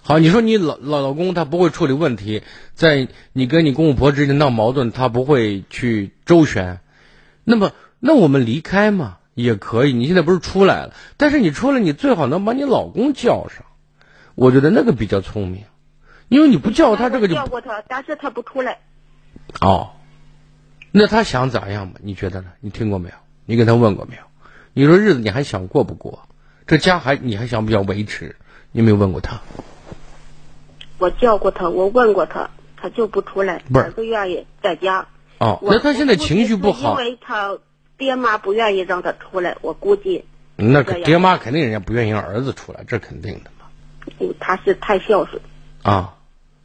[0.04, 2.44] 好，你说你老老老公他不会处理问题，
[2.76, 6.80] 在你跟你公公婆之间闹矛盾，他不会去周旋，
[7.44, 9.94] 那么那我们离开嘛也可以。
[9.94, 13.66] 你现在不是出来了，但是你出来，你最好能把你老公叫上，
[14.36, 15.64] 我觉得那个比较聪明，
[16.30, 18.78] 因为你不叫他这个就叫过他，但是他不出来。
[19.60, 19.94] 哦，
[20.92, 21.96] 那他想咋样嘛？
[22.04, 22.52] 你觉得呢？
[22.60, 23.16] 你听过没有？
[23.46, 24.22] 你跟他问过没有？
[24.74, 26.28] 你说日子你还想过不过？
[26.68, 28.36] 这家还你还想不想维持？
[28.72, 29.42] 你没有问过他？
[30.98, 33.64] 我叫过他，我问过他，他就不出来，
[33.96, 35.08] 不愿意在家。
[35.40, 37.58] 哦，那他现在情绪不好因，为他
[37.98, 40.24] 爹妈不愿意让他出来，我估计，
[40.56, 43.66] 那爹妈肯定人家不愿意让儿子出来，这肯定的嘛。
[44.20, 45.42] 嗯，他是太孝顺。
[45.82, 46.14] 啊，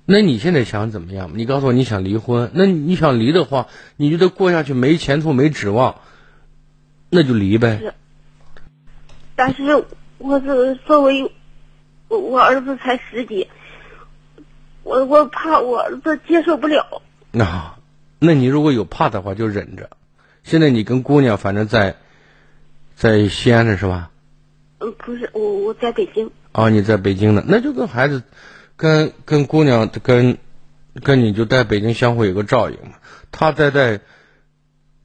[0.05, 1.31] 那你现在想怎么样？
[1.35, 5.97] 你告诉我你想离婚，那你想离的话，你觉得过下去没前途没指望，
[7.17, 7.79] 那就离呗。
[7.79, 7.95] 是
[9.35, 9.87] 但是
[10.19, 11.33] 我是作为
[12.09, 13.49] 我我儿子才十几，
[14.83, 17.01] 我我怕我儿子接受不了。
[17.33, 17.79] 那啊，
[18.19, 19.89] 那你如果有怕的话，就忍着。
[20.45, 21.97] 现在你跟姑娘反正在
[22.95, 24.11] 在西安的是吧？
[24.81, 26.31] 嗯，不是，我我在北京。
[26.53, 28.23] 啊，你在北京呢，那就跟孩子，
[28.77, 30.37] 跟跟姑娘跟
[31.03, 32.97] 跟你就在北京相互有个照应嘛。
[33.33, 34.01] 他在在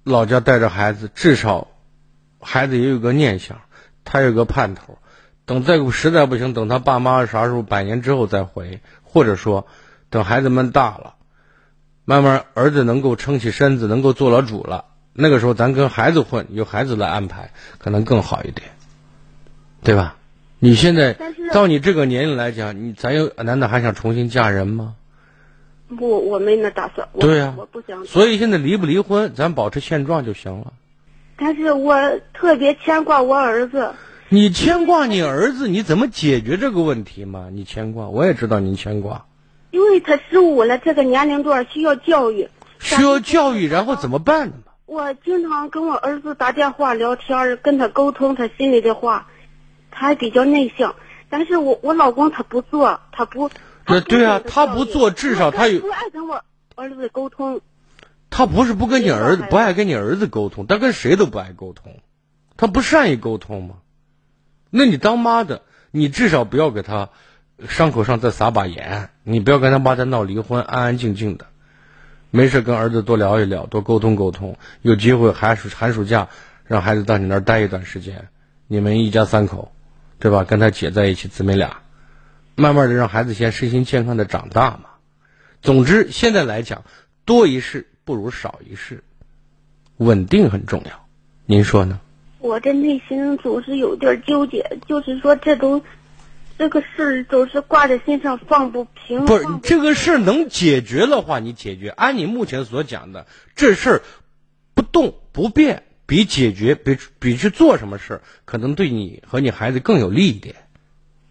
[0.03, 1.69] 老家带着孩子，至少
[2.41, 3.61] 孩子也有个念想，
[4.03, 4.97] 他有个盼头。
[5.45, 9.67] 等再实在不行，等他爸妈啥时候百年之后再回，或者说
[10.09, 11.15] 等孩子们大了，
[12.05, 18.69] 慢慢儿子能够撑起身子，能够做了主了，那个时候咱跟孩子混，由孩子来安排，可能更好一点，
[19.83, 20.15] 对吧？
[20.59, 21.17] 你现在
[21.51, 24.95] 到你这个年龄来讲，你咱又难道还想重新嫁人吗？
[25.97, 27.09] 不，我没那打算。
[27.19, 28.05] 对呀我不想。
[28.05, 30.71] 所以现在离不离婚，咱保持现状就行了。
[31.43, 33.95] 但是我特别牵挂我儿子。
[34.29, 37.47] 你牵挂你儿子，你怎么解决这个问题嘛？
[37.51, 39.25] 你牵挂，我也知道你牵挂，
[39.71, 44.53] 因为他十五了，这个年龄段需要教育，需要教育，然后怎么办呢？
[44.85, 49.25] 我经常跟我儿子打电话聊天，跟他沟通他心里的话，
[49.89, 50.93] 他还比较内向。
[51.27, 53.49] 但是我我老公他不做，他不。
[54.07, 56.43] 对啊他不做至少他有不爱跟我
[56.75, 57.59] 儿子沟通。
[58.31, 61.99] 他不是不跟你儿子不爱跟你儿子沟通，他跟谁都不爱沟通，
[62.57, 63.75] 他不善于沟通吗？
[64.71, 67.09] 那你当妈的，你至少不要给他
[67.67, 71.45] 伤口上再撒把盐，你不要跟他妈再闹离婚，安安静静的，
[72.31, 76.29] 没事跟儿子多聊一聊，多沟通沟通，有机会寒暑寒暑假
[76.65, 78.29] 让孩子到你那儿待一段时间，
[78.67, 79.73] 你们一家三口，
[80.19, 80.45] 对吧？
[80.45, 81.81] 跟他姐在一起，姊妹俩，
[82.55, 84.85] 慢慢的让孩子先身心健康的长大嘛。
[85.61, 86.85] 总之，现在来讲，
[87.25, 89.01] 多一事不如少一事，
[89.95, 91.07] 稳定很重要。
[91.45, 92.01] 您说呢？
[92.39, 95.81] 我这内心总是有点纠结，就是说这都
[96.57, 99.23] 这个事儿总是挂在心上放不平。
[99.25, 101.87] 不是放这个事儿能解决的话，你解决。
[101.87, 104.01] 按你目前所讲的，这事儿
[104.73, 110.55] 不动不变，比解决比比去做什么事儿，可能对你和你孩子更有利一点。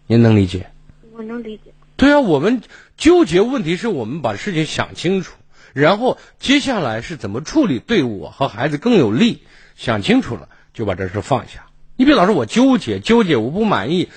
[0.07, 0.71] 您能理解？
[1.11, 1.71] 我能理解。
[1.95, 2.63] 对啊，我们
[2.97, 5.35] 纠结问题是我们把事情想清楚，
[5.73, 9.43] 然后接下来是怎么处理对我和孩子更有利，
[9.75, 11.65] 想清楚了就把这事放下。
[11.95, 14.09] 你别老是我纠结纠结，我不满意。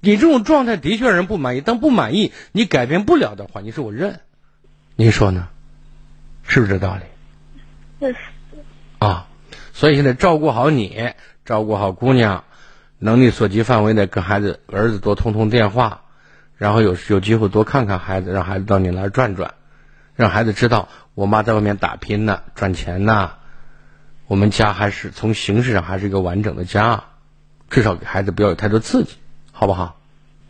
[0.00, 4.20] 你这种状态的确让人不满意，但不满意你改变不了的话，你说我认，
[4.96, 5.48] 你说呢？
[6.44, 6.98] 是不是这道
[8.00, 8.16] 理是
[8.98, 9.28] 啊？
[9.72, 11.12] 所以现在照顾好你，
[11.44, 12.42] 照顾好姑娘，
[12.98, 16.02] 能力所及范围内跟孩子儿子多通通电话，
[16.56, 19.54] 然后有有机会多看看孩子，让孩子到你那儿转转，
[20.16, 23.32] 让孩子知道我妈在外面打拼呢，赚钱呢，
[24.26, 27.04] 我们家还是从形式上还是一个完整的家，
[27.68, 29.16] 至少给孩子不要有太多刺激，
[29.52, 29.98] 好不好？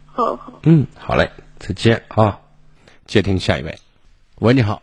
[0.06, 0.52] 好好。
[0.62, 2.38] 嗯，好嘞，再见啊！
[3.06, 3.76] 接听下一位，
[4.36, 4.82] 喂，你好，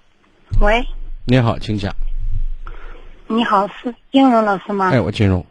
[0.60, 0.86] 喂，
[1.26, 1.96] 你好，请讲。
[3.28, 4.90] 你好，是金荣老师吗？
[4.92, 5.46] 哎，我金融，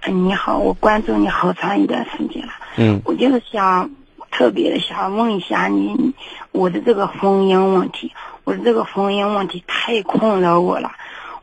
[0.00, 2.52] 哎你好，我关注你好长一段时间了。
[2.76, 3.90] 嗯我就是想
[4.30, 6.14] 特别的想问一下你，
[6.52, 8.12] 我的这个婚姻问题，
[8.48, 10.92] 我这个婚姻问题太困扰我了。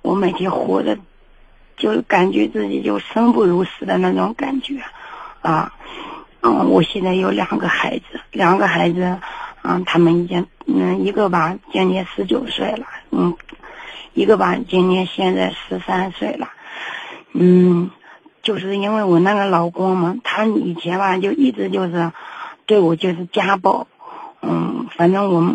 [0.01, 0.97] 我每天活的，
[1.77, 4.81] 就感觉自己就生不如死的那种感觉，
[5.43, 5.71] 啊，
[6.41, 9.19] 嗯，我现在有两个孩子，两个孩子，
[9.61, 13.37] 嗯，他们已经，嗯，一个吧今年十九岁了，嗯，
[14.15, 16.49] 一个吧今年现在十三岁了，
[17.33, 17.91] 嗯。
[18.41, 22.11] 就是因为我那个老公嘛，他以前吧就一直就是
[22.67, 23.87] 对我就是家暴，
[24.41, 25.53] 嗯，反正我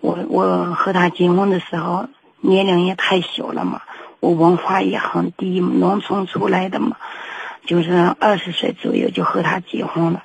[0.00, 2.08] 我我和他结婚的时候
[2.40, 3.82] 年龄也太小了嘛，
[4.20, 6.96] 我文化也很低，农村出来的嘛，
[7.64, 10.22] 就是二十岁左右就和他结婚了，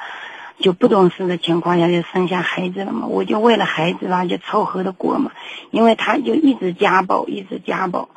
[0.59, 5.31] 就不懂事的情况下就生下孩子了嘛，我就为了孩子吧就凑合的过嘛，
[5.71, 8.09] 因为他就一直家暴，一直家暴，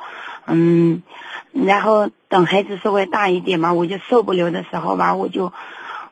[0.45, 1.03] 嗯。
[1.51, 5.51] 然后等孩子稍微大一点吧，我就受不了的时候吧，我就，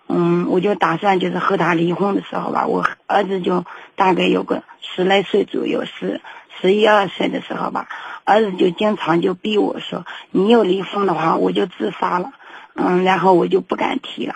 [0.08, 6.22] 嗯，我就打算就是和他离婚的时候吧，我儿子就大概有个十来岁左右，十
[6.60, 7.88] 十一二岁的时候吧，
[8.24, 12.32] 儿子就经常就逼我说，你又离婚的话，我就自杀了，
[12.76, 14.36] 嗯，然后我就不敢提了，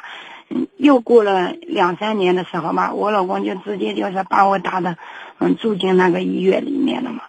[0.49, 4.97] 嗯，又过了两三年的时候吧，我老公就直接就是把我打的，
[5.39, 7.21] 嗯，住进那个医院里面了嘛。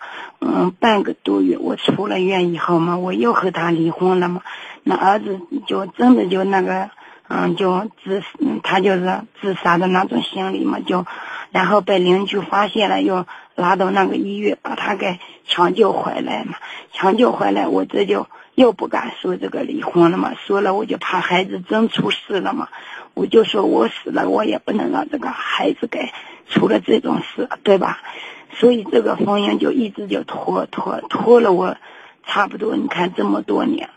[0.45, 4.43] 嗯，半个多月，我出了院以后嘛，我又和他离婚了嘛。
[4.82, 6.90] 那儿子就真的就那个，
[7.34, 8.22] 嗯，就自，
[8.62, 11.06] 他就是自杀的那种心理嘛，就，
[11.50, 13.24] 然后被邻居发现了，又
[13.54, 16.56] 拉到那个医院把他给抢救回来嘛。
[16.92, 22.68] 抢救回来，我这就又不敢说这个离婚了嘛，说了我就怕孩子真出事了嘛。
[23.14, 26.12] 我就说我死了，我也不能让这个孩子给
[26.50, 27.98] 出了这种事，对吧？
[28.52, 31.78] 所以这个婚姻就一直就拖拖拖了我，
[32.26, 33.88] 差不多你看这么多年，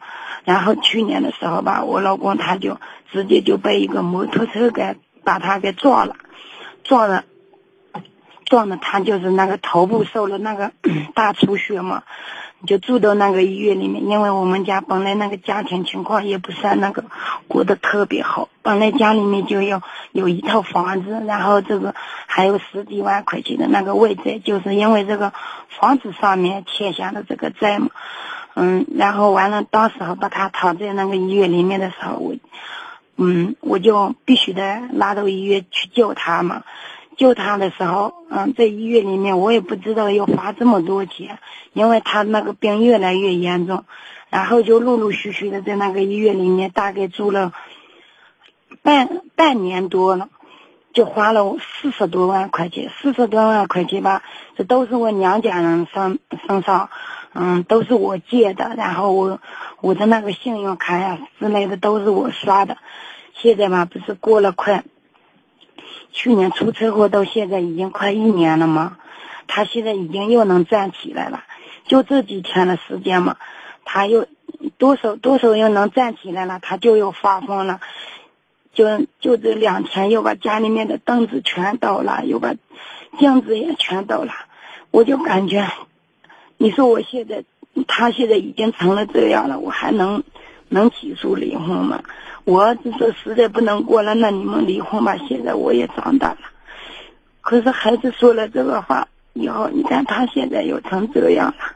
[0.45, 2.79] 然后去年的时候吧，我老公他就
[3.11, 6.15] 直接就被一个摩托车给把他给撞了，
[6.83, 7.25] 撞了，
[8.45, 10.71] 撞的他就是那个头部受了那个
[11.13, 12.03] 大出血嘛。
[12.65, 17.03] 就住到那个医院里面，因为我们家本来那个家庭情况也不算那个
[17.47, 19.83] 过得特别好，本来家里面就有
[20.13, 21.93] 有一套房子，然后这个
[22.25, 25.31] 还有十几万块钱的那个外债，就是因为这个
[25.69, 27.89] 房子上面欠下的这个债嘛，
[28.55, 32.35] 嗯，然后完了，到时候把他躺在那个医院里面的时候，我，
[33.17, 36.63] 嗯，我就必须得拉到医院去救他嘛。
[37.17, 41.39] 救他的时候，嗯，在医院里面，我也不知道要花这么多钱，
[41.73, 43.85] 因为他那个病越来越严重，
[44.29, 47.53] 然后就陆陆续续的在那个医院里面大概住了
[48.83, 50.27] 半半年多了，
[50.93, 54.21] 就花了四十多万块钱，四十多万块钱吧，
[54.57, 56.89] 这都是我娘家人身身上，
[57.37, 59.41] 嗯，都是我借的，然后我
[59.81, 62.77] 我的那个信用卡呀之类的都是我刷的，
[63.33, 64.85] 现在嘛不是过了快。
[66.13, 68.97] 去年出车祸到现在已经快一年了嘛，
[69.47, 71.43] 他现在已经又能站起来了，
[71.85, 73.35] 就这几天的时间嘛，
[73.83, 74.27] 他又
[74.77, 77.81] 多少多少又能站起来了，他就又发疯了，
[78.73, 82.55] 就就这两天又把家里面的凳子全倒了，又把
[83.19, 84.31] 镜子也全倒了，
[84.91, 85.67] 我就感觉，
[86.57, 87.43] 你说我现在
[87.87, 90.23] 他现在已经成了这样了，我还能
[90.69, 92.01] 能起诉离婚吗？
[92.43, 95.17] 我儿子说实在不能过了，那你们离婚吧。
[95.27, 96.37] 现在我也长大了，
[97.41, 101.75] 可是孩子说了这个话以后，你看他现在又成这样了。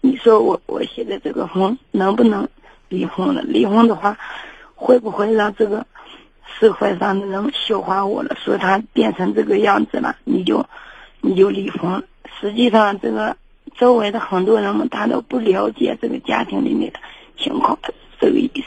[0.00, 2.48] 你说我我现在这个婚能不能
[2.88, 3.42] 离婚了？
[3.42, 4.18] 离婚的话，
[4.74, 5.86] 会不会让这个
[6.58, 8.36] 社会上的人笑话我了？
[8.44, 10.66] 说他变成这个样子了，你就
[11.20, 12.02] 你就离婚？
[12.40, 13.36] 实际上，这个
[13.76, 16.98] 周围的很多人们他都不了解这个家庭里面的
[17.36, 17.78] 情况，
[18.20, 18.62] 这个意思。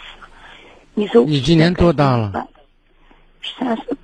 [0.93, 2.47] 你说你今年多大了？
[3.57, 3.97] 三十，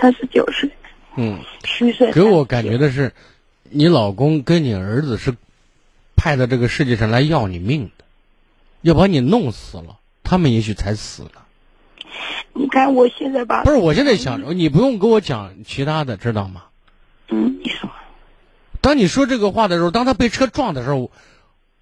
[0.00, 0.70] 三十九岁。
[1.16, 2.12] 嗯，虚岁。
[2.12, 3.12] 给我感觉的是，
[3.64, 5.34] 你老公跟你儿子是
[6.16, 8.04] 派到这个世界上来要你命的，
[8.82, 11.46] 要把你弄死了，他们也许才死了。
[12.52, 16.62] 你看我现在吧不是，我现在想着，你不用跟我讲其他的，知道吗？
[17.28, 17.90] 嗯，你说。
[18.88, 21.10] 当你说这个话的时候，当他被车撞的时候，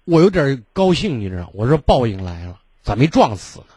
[0.03, 1.49] 我有点高兴，你知道？
[1.53, 3.67] 我说报应来了，咋没撞死呢？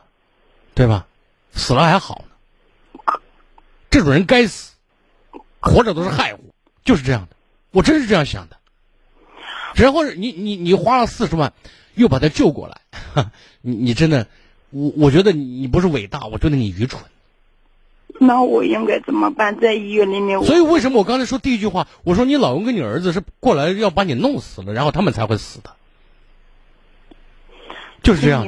[0.75, 1.07] 对吧？
[1.53, 3.13] 死了还好呢。
[3.89, 4.73] 这种人该死，
[5.61, 6.53] 活着都是害物，
[6.83, 7.37] 就是这样的。
[7.71, 8.57] 我真是这样想的。
[9.77, 11.53] 然后你你你花了四十万，
[11.95, 14.27] 又把他救过来，你你真的，
[14.71, 17.01] 我我觉得你不是伟大，我觉得你愚蠢。
[18.23, 19.59] 那我应该怎么办？
[19.59, 20.45] 在医院里面。
[20.45, 21.89] 所以为什么我刚才说第一句话？
[22.05, 25.71] 我说你老公跟你儿子是过来要把你弄死了，然后他们才会死的，
[28.03, 28.45] 就是这样。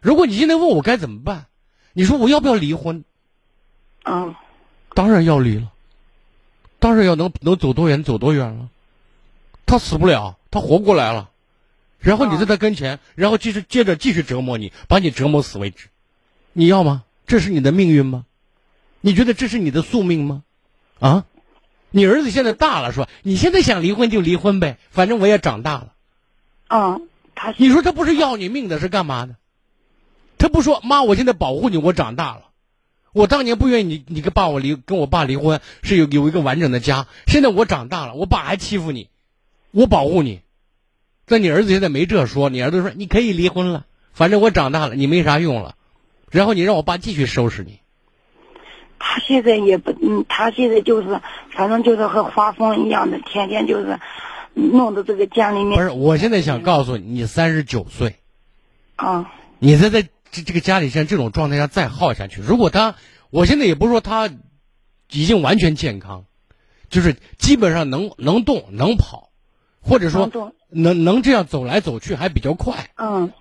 [0.00, 1.46] 如果你现在问我该怎么办？
[1.92, 3.02] 你说我要不要离婚？
[4.04, 4.36] 嗯，
[4.94, 5.72] 当然要离了，
[6.78, 8.68] 当然要能能走多远走多远了。
[9.66, 11.30] 他死不了，他活过来了，
[11.98, 15.88] 然后你在他跟前，然后继续接着继续折磨你，把你折磨死为止。
[16.52, 17.02] 你要吗？
[17.26, 18.24] 这是你的命运吗？
[19.00, 20.42] 你觉得这是你的宿命吗？
[20.98, 21.24] 啊？
[21.92, 25.92] 你儿子现在大了，说你现在想离婚就离婚呗，反正我也长大了。
[26.68, 29.34] 嗯，他你说他不是要你命的，是干嘛的？
[30.38, 32.42] 他不说妈，我现在保护你，我长大了。
[33.12, 37.08] 我当年不愿意你，你跟爸我离，跟我爸离婚是有有一个完整的家。
[37.26, 39.08] 现在我长大了，我爸还欺负你，
[39.72, 40.42] 我保护你。
[41.26, 45.74] 但你儿子现在没这说，你儿子说你可以离婚了，反正我长大了，你没啥用了。
[46.30, 47.79] 然后你让我爸继续收拾你。
[49.00, 51.20] 他现在也不，嗯，他现在就是，
[51.50, 53.98] 反正就是和发疯一样的，天天就是
[54.54, 55.76] 弄得这个家里面。
[55.76, 58.14] 不是，我现在想告诉你，你三十九岁，
[58.94, 60.06] 啊，你在在。
[60.32, 62.94] 这这个家里像这种状态下再耗下去，如果他，
[63.30, 64.30] 我现在也不是说他
[65.10, 66.24] 已经完全健康，
[66.88, 69.30] 就是基本上能能动能跑，
[69.82, 70.30] 或者说
[70.68, 72.90] 能能这样走来走去还比较快。
[72.96, 73.32] 嗯，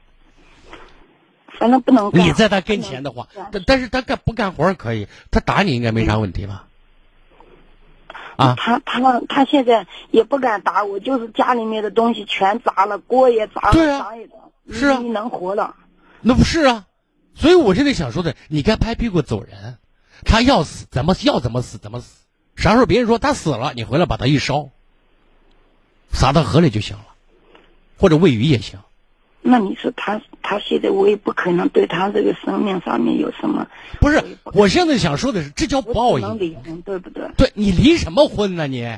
[1.60, 2.26] 反正不能干。
[2.26, 6.66] 你在他跟前的话，但但是他干不干活可以，他打你应该没啥问题吧？
[8.38, 14.36] 啊，他他他现在也不敢打我，就是家里面的东西全砸了，锅也砸了，对啊砸也砸，
[14.72, 15.76] 是啊你能活了。
[16.22, 16.86] 那不是啊，
[17.36, 19.78] 所以我现在想说的，你该拍屁股走人。
[20.26, 22.26] 他要死怎么要怎么死怎么死，
[22.58, 24.70] 啥时候别人说他死了，你回来把他一烧，
[26.12, 27.06] 撒到河里就行了，
[27.98, 28.80] 或者喂鱼也行。
[29.42, 33.68] 那你说他他现在我也不可能对他这个生命上面有什么，
[34.00, 36.64] 不是，我现在想说的是，这叫报只能离应。
[36.64, 37.30] 婚，对不对？
[37.38, 38.98] 对你离什么婚呢你？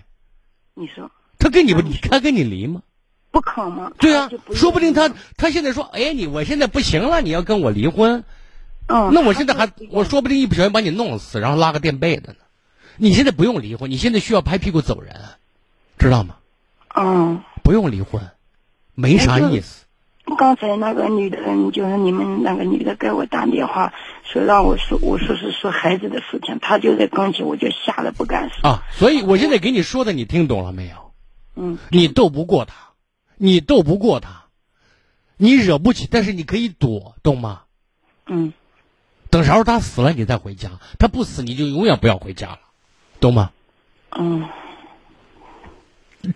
[0.74, 2.82] 你说他跟你不，你他跟你离吗？
[3.32, 3.92] 不可能？
[3.98, 8.24] 对啊，不说不定他他现在说，哎，你我现在不行了，你要跟我离婚，
[8.88, 12.40] 嗯，那我现在还我说不定一不小心把你弄死，然后拉个垫背的呢。
[12.98, 15.16] 你现在不用离婚，你现在需要拍屁股走人，
[15.98, 16.36] 知道吗？
[16.96, 17.42] 嗯。
[17.64, 18.22] 不用离婚，
[18.96, 19.86] 没啥意思。
[20.38, 21.38] 刚才那个女的，
[21.72, 23.94] 就是你们那个女的给我打电话，
[24.24, 28.70] 说让我说，我说是说孩子的事情，她就在跟前，我就吓得不敢说。
[28.70, 31.12] 啊，所以我现在给你说的，你听懂了没有？
[31.56, 32.74] 嗯你斗不过他，
[33.36, 34.46] 你斗不过他，
[35.38, 37.64] 你惹不起，但是你可以躲，懂吗？
[38.28, 38.54] 嗯
[39.30, 42.60] 等啥时候他死了，你再回家；他不死，你就永远不要回家了，
[43.20, 43.52] 懂吗？
[44.18, 44.48] 嗯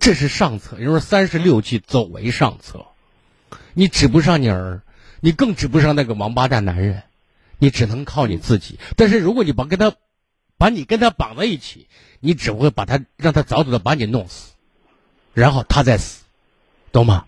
[0.00, 2.86] 这是上策，也就是三十六计，走为上策。
[3.74, 4.82] 你指不上你儿，
[5.20, 7.02] 你更指不上那个王八蛋男人，
[7.58, 8.78] 你只能靠你自己。
[8.96, 9.92] 但是如果你把跟他，
[10.58, 11.88] 把你跟他绑在一起，
[12.20, 14.54] 你只会把他让他早早的把你弄死，
[15.34, 16.24] 然后他再死，
[16.92, 17.26] 懂吗？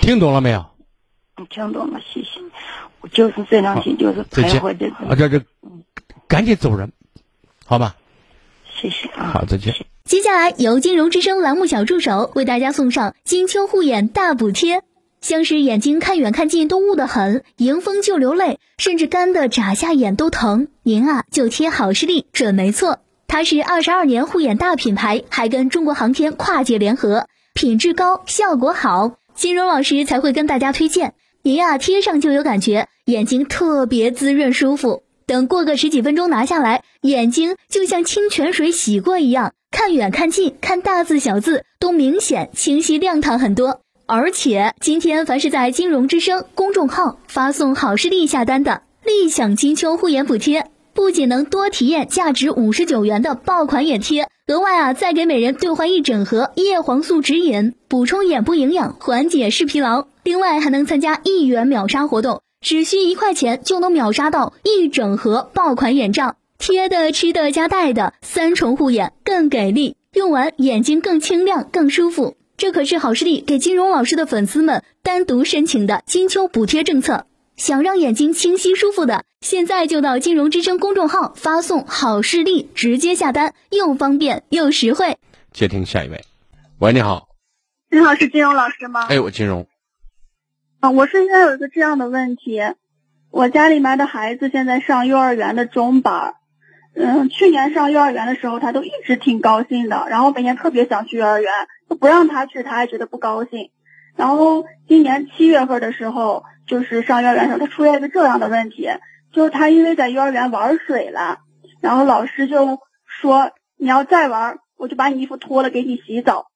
[0.00, 0.66] 听懂了没有？
[1.36, 2.28] 你听懂了，谢谢。
[3.00, 5.44] 我就是这两天就是徘徊在啊，这这，
[6.26, 6.90] 赶紧走人，
[7.64, 7.96] 好吧？
[8.74, 9.30] 谢谢啊。
[9.34, 9.74] 好，再见。
[10.04, 14.82] 接下来由金融之声栏目小助手为大家送上金秋护眼大补贴，
[15.22, 22.98] 像是眼睛看远看近都雾得很，迎风就流泪，甚至干的眨下眼都疼，您啊就贴好视力准没错。
[23.26, 31.14] 它是二十二年护眼大品牌，还跟中国航天跨界联合，品质高，效果好，金融老师才会跟大家推荐。
[31.42, 35.02] 您啊贴上就有感觉，眼睛特别滋润舒服。
[35.26, 43.80] 等过个十几分钟拿下来，眼睛就像清泉水洗过一样，看远看近，看大字小字都明显清晰亮堂很多。
[44.06, 60.06] 而且今天凡是在金融之声公众号发送好视力下单的，立享金秋护眼补贴，不仅能多体验价值五十九元的爆款眼贴，额外啊再给每人兑换一整盒叶黄素指引，补充眼部营养，缓解视疲劳。
[60.22, 62.42] 另外还能参加一元秒杀活动。
[62.64, 72.38] 只需一块钱就能秒杀到一整盒爆款眼罩，贴的、吃的加戴的，三重护眼更给力，用完眼睛更清亮、更舒服。
[72.56, 77.26] 这可是好视力给金融老师的粉丝们单独申请的金秋补贴政策。
[77.56, 85.18] 想让眼睛清晰舒服的，现在就到金融之声公众号发送“好视力”，直接下单，又方便又实惠。
[85.52, 86.24] 接听下一位，
[86.78, 87.28] 喂，你好，
[87.90, 89.06] 你好，是金融老师吗？
[89.08, 89.66] 哎，我金融，
[90.84, 92.60] 啊，我是现在有一个这样的问题，
[93.30, 96.34] 我家里面的孩子现在上幼儿园的中班儿，
[96.94, 101.50] 嗯，去年上幼儿园的时候，他都一直挺高兴的，然后每年特别想去幼儿园，
[101.88, 103.70] 都不让他去，他还觉得不高兴。
[104.14, 108.90] 然后今年七月份的时候，就是上幼儿园的时候，他出现一个这样的问题，
[109.32, 111.38] 就是他因为在幼儿园玩水了，
[111.80, 116.48] 然后老师就说你要再玩，我就把你衣服脱了给你洗澡。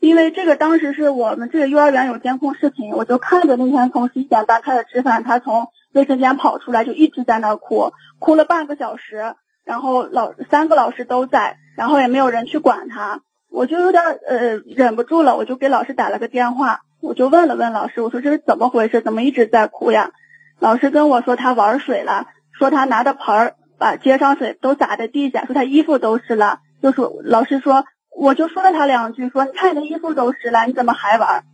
[0.00, 9.34] 因为这个当时是我们这个幼儿园有监控视频，我就看着那天从十一点半开始吃饭，他从卫生间跑出来就一直在那哭，哭了半个小时，
[9.64, 20.12] 然后老三个老师都在，然后也没有人去管他，我就有点呃忍不住了，我就给老师打了个电话，我就问了问老师，我说这是怎么回事，怎么一直在哭呀？
[20.60, 22.26] 老师跟我说他玩水了，
[22.56, 27.84] 说他拿着盆儿把接上水都洒在地下，说他衣服都湿了，就说老师说。
[28.20, 31.44] 我就说了他两句，说你看你的衣服都湿了，你怎么还玩？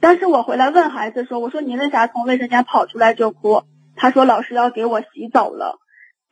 [0.00, 3.62] 但是我回来问孩子说，我说你为啥从卫生间跑出来就哭？
[3.94, 5.78] 他说老师要给我洗澡了。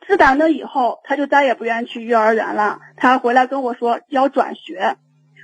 [0.05, 2.79] 自打那以后，他就再也不愿意去幼儿园了。
[2.97, 4.97] 他回来跟我说要转学。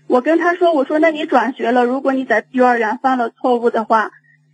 [0.10, 4.12] 我跟他说，我说那你转学了，如果你在幼儿园犯了错误的话，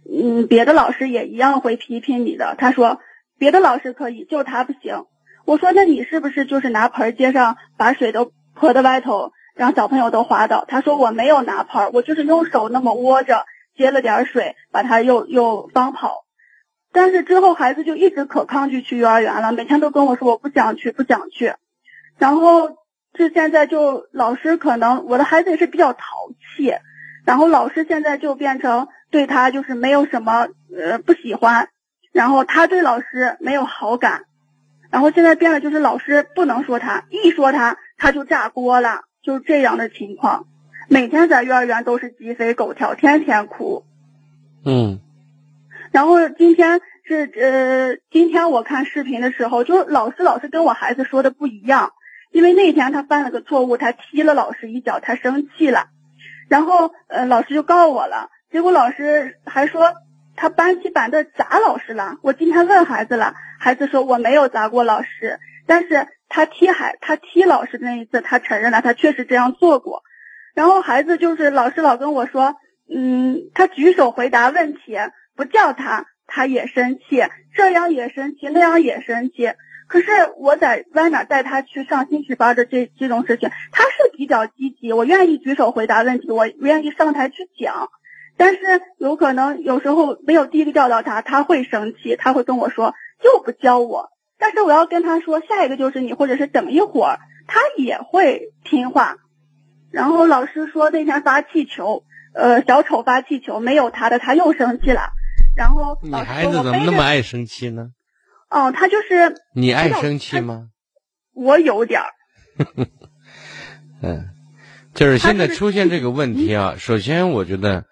[0.07, 2.53] 嗯，别的老师也一样会批评你的。
[2.59, 2.99] 他说
[3.39, 5.05] 别的老师可以，就他不行。
[5.43, 9.31] 我说那你是不是就是拿盆接上，把水都泼到外头？
[9.55, 10.65] 让小朋友都滑倒。
[10.67, 13.45] 他说我没有拿盆，我就是用手那么握着
[13.75, 16.25] 接了点水，把他又又放跑。
[16.91, 21.53] 但是之后孩子就一直可抗拒去幼儿园了，每天都跟我说我不想去，不想去。
[22.17, 22.69] 然后
[23.13, 26.03] 这现在就老师可能我的孩子也是比较淘
[26.55, 26.73] 气，
[27.25, 31.67] 然后老师现在就变成对他就是没有什么呃不喜欢，
[32.13, 34.23] 然后他对老师没有好感，
[34.89, 40.45] 然后现在变了，就是老师不能说他，一说他他就炸锅了，就这样的情况。
[40.87, 43.83] 每天在幼儿园都是鸡飞狗跳，天天哭。
[44.63, 45.01] 嗯
[45.91, 51.93] 然后今天是呃，今天我看视频的时候，就老师老师跟我孩子说的不一样，
[52.31, 55.87] 因为那天他犯了个错误，他踢了老师一脚，他生气了，
[56.49, 59.93] 然后呃老师就告我了，结果老师还说
[60.35, 62.17] 他搬起板凳砸老师了。
[62.21, 70.03] 我今天问孩子了，孩子说我没有砸过老师，但是他踢孩他踢老师那一次，他承认了他确实这样做过。
[70.53, 72.55] 然后孩子就是老师老跟我说，
[72.93, 74.97] 嗯，他举手回答问题，
[75.37, 77.23] 不叫他他也生气，
[77.55, 79.53] 这样也生气，那样也生气。
[79.87, 80.07] 可是
[80.37, 87.87] 我在外面带他去上兴趣班的这这种事情，他是比较积极，我愿意举手回答问题，我愿意上台去讲。
[88.35, 88.59] 但是
[88.97, 94.09] 有可能有时候没有第一个叫到他，他会生气，他会跟我说就不教我。
[94.37, 99.17] 但是我要跟他说下一个就是你，或者是等一会儿，他也会听话。
[99.91, 105.11] 然后老师说那天发气球，呃，小丑发气球没有他的，他又生气了。
[105.55, 107.91] 然后你孩子怎么那么爱生气呢？
[108.49, 110.67] 哦，他就是你爱生气吗？
[111.33, 112.07] 我有点儿，
[114.01, 114.29] 嗯，
[114.93, 117.85] 就是现在出现这个问题啊，首先我觉得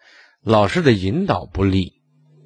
[0.43, 2.02] 老师的引导不力，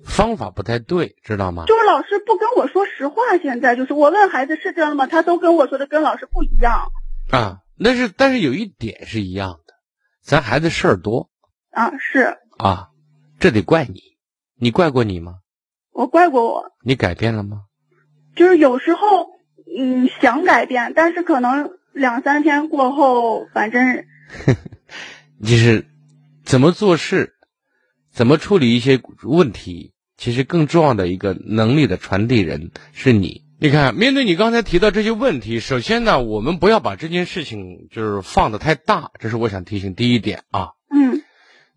[0.08, 1.66] 方法不太对，知道吗？
[1.68, 3.16] 就是老师不跟我说实话。
[3.42, 5.06] 现在就是我问孩子是这样的吗？
[5.06, 6.88] 他都跟我说的跟老师不一样
[7.32, 9.74] 啊，那是但是有一点是一样的，
[10.24, 11.30] 咱孩子事儿多
[11.72, 11.92] 啊。
[12.00, 12.88] 是啊，
[13.40, 14.02] 这得怪你，
[14.56, 15.36] 你怪过你吗？
[15.92, 17.64] 我怪过我，你改变了吗？
[18.36, 19.28] 就是有时候
[19.78, 24.06] 嗯想改变，但是可能两三天过后，反正
[25.44, 25.86] 就是
[26.46, 27.36] 怎么做事，
[28.12, 33.46] 怎么处理一些问题，其实更重要的一个能力的传递人是你。
[33.60, 40.72] 你看，面对你刚才提到这些问题，首先呢，我们不要把这件事情就是放得太大，这是我想提醒第一点啊。
[40.94, 41.24] 嗯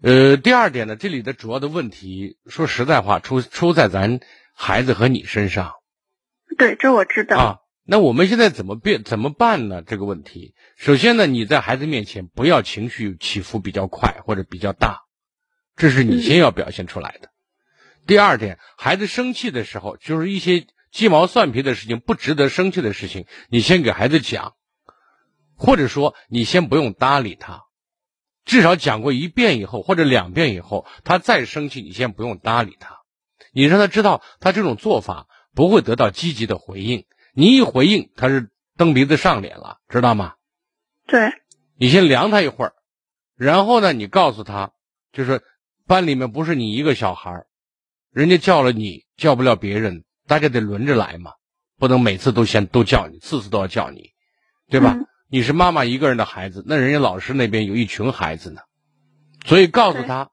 [0.03, 4.20] 呃，第二点呢，这里的主要的问题，说实在话，出出在咱
[4.55, 5.72] 孩子和你身上
[6.59, 7.36] 对，这我知道。
[7.38, 7.57] 啊。
[7.86, 9.82] 那我们现在怎么变怎么办呢？
[9.82, 15.01] 这个问题，首先呢，你在孩子面前不要情绪起伏比较快或者比较大，
[15.76, 17.30] 这是你先要表现出来的。
[18.11, 24.56] 第二点，孩子生气的时候，就是一些鸡毛蒜皮的事情，不值得生气的事情，你先给孩子讲，
[25.56, 27.66] 或者说你先不用搭理他，
[28.44, 32.98] 至少讲过一遍以后或者两遍以后，他再生气，你先不用搭理他，
[33.52, 37.06] 你让他知道他这种做法不会得到积极的回应。
[37.32, 40.34] 你一回应，他是蹬鼻子上脸了，知道吗？
[41.06, 41.30] 对，
[41.78, 42.74] 你先凉他一会儿，
[43.36, 44.72] 然后呢，你告诉他，
[45.12, 45.44] 就是
[45.86, 47.46] 班里面不是你一个小孩儿
[48.12, 51.32] 人家叫了你，叫不了别人，大家得轮着来嘛，
[51.78, 54.11] 不能每次都先都叫你，次次都要叫你，
[54.68, 54.96] 对吧？
[54.98, 58.62] 嗯你是妈妈一个人的孩子，那人家老师那边有一群孩子呢，
[59.46, 60.30] 所以告诉他，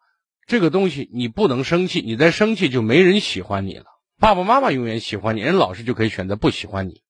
[0.48, 3.86] 这个东西你不能生气，你再生气就没人喜欢你了。
[4.20, 7.04] 爸爸妈妈永远喜欢你，人老师就可以选择不喜欢你。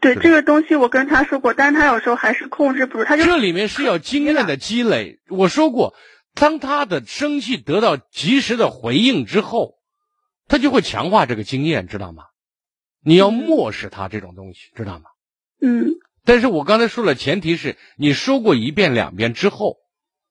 [0.00, 5.20] 对这个东西我跟他说过，但是他有时候还是控制不住，他就这里面是要经验的积累。
[5.28, 5.94] 我说过，
[6.34, 9.74] 当他的生气得到及时的回应之后，
[10.46, 12.24] 他就会强化这个经验，知道吗？
[13.02, 15.04] 你要漠视他这种东西，知道吗？
[15.60, 19.76] 嗯但是我刚才说了，前提是你说过一遍两遍之后，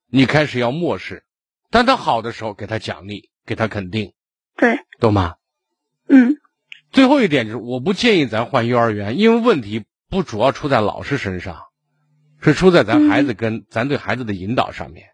[0.10, 1.24] 你开始要漠视。
[1.70, 4.14] 当他好的时候，给他奖励，给他肯定，
[4.56, 5.36] 对，懂吗？
[6.08, 6.38] 嗯
[6.92, 11.62] 最后一点就是，我不建议咱换幼儿园，因为问题不主要出在老师身上，
[12.42, 15.10] 是出在咱孩子跟咱对孩子的引导上面。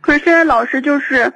[0.00, 1.32] 可是现在老师就是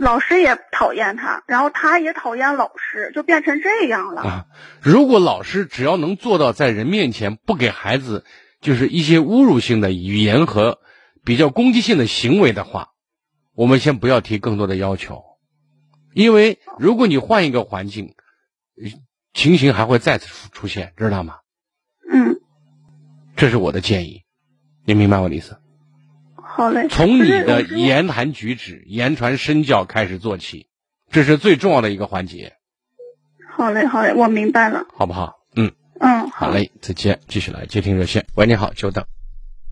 [0.00, 4.22] 老师也讨厌他，然后他也讨厌老师，就变成这样了。
[4.22, 4.46] 啊，
[4.80, 8.24] 如果老师只要能做到在人面前不给孩子
[8.62, 10.78] 就是一些侮辱性的语言和
[11.22, 12.88] 比较攻击性的行为的话，
[13.54, 15.22] 我们先不要提更多的要求，
[16.14, 18.14] 因为如果你换一个环境，
[18.82, 18.90] 呃
[19.34, 21.36] 情形还会再次出出现，知道吗？
[22.10, 22.40] 嗯，
[23.36, 24.22] 这是我的建议，
[24.86, 25.59] 你明白我的意思？
[26.56, 26.88] 好嘞。
[26.88, 30.66] 从你的言谈举止、 言传身教开始做起，
[31.10, 32.54] 这是最重要的一个环节，
[33.56, 34.86] 好嘞，好嘞，我明白了。
[34.94, 35.40] 好不好？
[35.54, 38.26] 嗯，嗯，好嘞，再见，继续来接听热线。
[38.34, 39.04] 喂，你好，久等。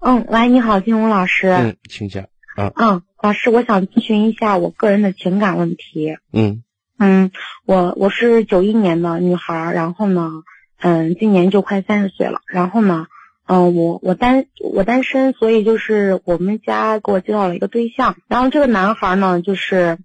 [0.01, 1.49] 嗯，喂，你好，金荣老师。
[1.49, 2.26] 嗯，请讲。
[2.57, 6.16] 嗯嗯，老师，我想咨询一下我个人的情感问题。
[6.33, 6.62] 嗯
[6.99, 7.31] 嗯，
[7.64, 10.43] 我我是九一年的女孩，然后呢，
[10.81, 12.41] 嗯，今年就快三十岁了。
[12.47, 13.07] 然后呢，
[13.49, 18.17] 嗯，我我单我单身，所以就是我们家给我介绍了一个对象。
[18.29, 19.97] 然后这个男孩呢，就是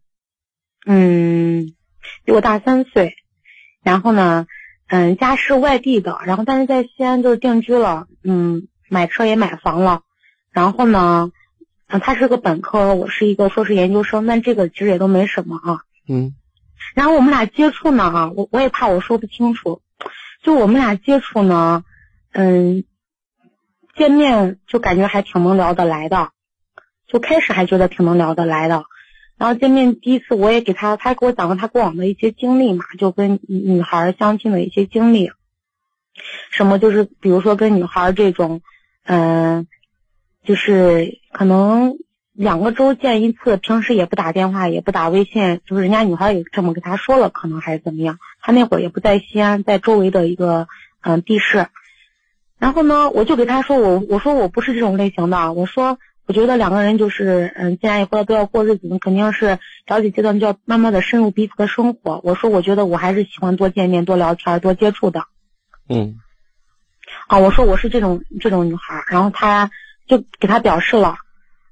[0.85, 1.73] 嗯，
[2.23, 3.15] 比我大三岁，
[3.83, 4.47] 然后呢，
[4.87, 10.03] 嗯，家是外地的，然后但是在西安就是定居了，嗯，买车也买房了，
[10.53, 11.33] 然后呢，
[11.87, 15.81] 嗯，他是个本科，我是一个硕士研究生，但这个其实也都没什么啊。
[16.07, 16.33] 嗯
[16.95, 19.81] 然后我们俩接触呢，啊，我我也怕我说不清楚，
[20.43, 21.83] 就我们俩接触呢，
[22.31, 22.85] 嗯，
[23.95, 26.29] 见面就感觉还挺能聊得来的，
[27.07, 28.85] 就开始还觉得挺能聊得来的，
[29.37, 35.31] 然后见面第一次我也给他，他给我讲了他过往的一些经历嘛，就跟女孩相亲的一些经历，
[36.49, 38.61] 什么就是比如说跟女孩这种，
[39.05, 39.67] 嗯、
[40.43, 41.97] 就是可能
[42.31, 48.17] 两个周见一次，平时也不打电话，也不打微信，就是人家女孩也这么跟他说了，可能还是怎么样。
[48.41, 50.67] 他那会儿也不在西安，在周围的一个
[51.01, 51.67] 嗯、地市。
[52.63, 62.21] 然后呢，我就给他说，我我说我不是这种类型的，我说我觉得两个人就是嗯，既然以后都要过日子，肯定是了解阶段就要慢慢的深入彼此的生活。
[62.23, 65.25] 我说我觉得我还是喜欢多见面、多聊天、多接触的。
[65.89, 66.15] 嗯
[67.27, 69.69] 啊，我说我是这种这种女孩，然后他
[70.07, 71.17] 就给他表示了，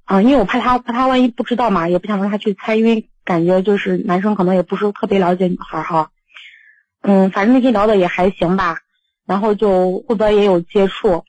[0.04, 6.10] 啊，因为我怕他怕他万一不知道嘛，也不想让他去猜，因为感觉就是男生可能也不是特别了解女孩儿哈，
[7.02, 8.80] 嗯，反正那天聊的也还行吧，
[9.26, 11.26] 然后就后边也有接触，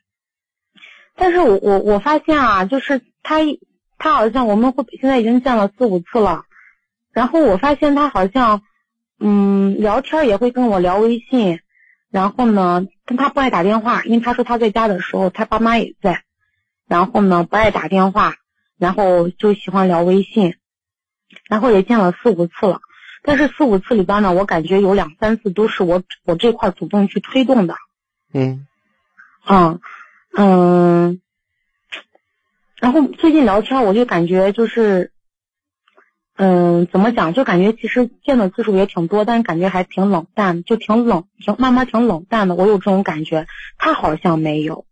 [1.14, 3.38] 但是我我我发现啊，就是他
[3.98, 6.44] 他好像我们会现在已经见了四五次了，
[7.12, 8.62] 然后我发现他好像
[9.18, 11.60] 嗯聊天也会跟我聊微信。
[12.10, 16.24] 然后呢，跟他不爱打电话，因为他说他在家的时候，他爸妈也在。
[16.86, 18.34] 然后呢，不爱打电话，
[18.76, 20.56] 然后就喜欢聊微信，
[21.48, 22.82] 然后也见了四五次了。
[23.22, 27.76] 但是四五次里边呢，我感觉有两三次都是我我这块主动去推动的。
[28.32, 28.66] 嗯
[29.44, 29.78] 啊
[30.34, 31.20] 嗯，
[32.76, 35.12] 然后最近聊天，我就感觉就是，
[36.36, 37.34] 嗯，怎么讲？
[37.34, 42.54] 就感觉其实见的次数也挺多，但是感觉还挺冷淡，就挺冷，挺慢慢挺冷淡的。
[42.54, 43.46] 我有这种感觉，
[43.78, 44.86] 他好像没有。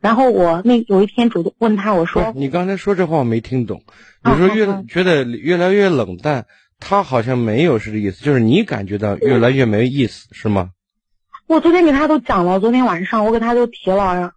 [0.00, 3.82] 然后我那有一天主动问他，我说，你刚才说这话我没听懂，
[4.24, 6.46] 你啊说越、觉得越来越冷淡，
[6.84, 10.70] 他好像没有是这意思，就是你感觉到越来越没意思，是吗？
[11.46, 14.32] 我昨天给他都讲了，昨天晚上我给他都提了，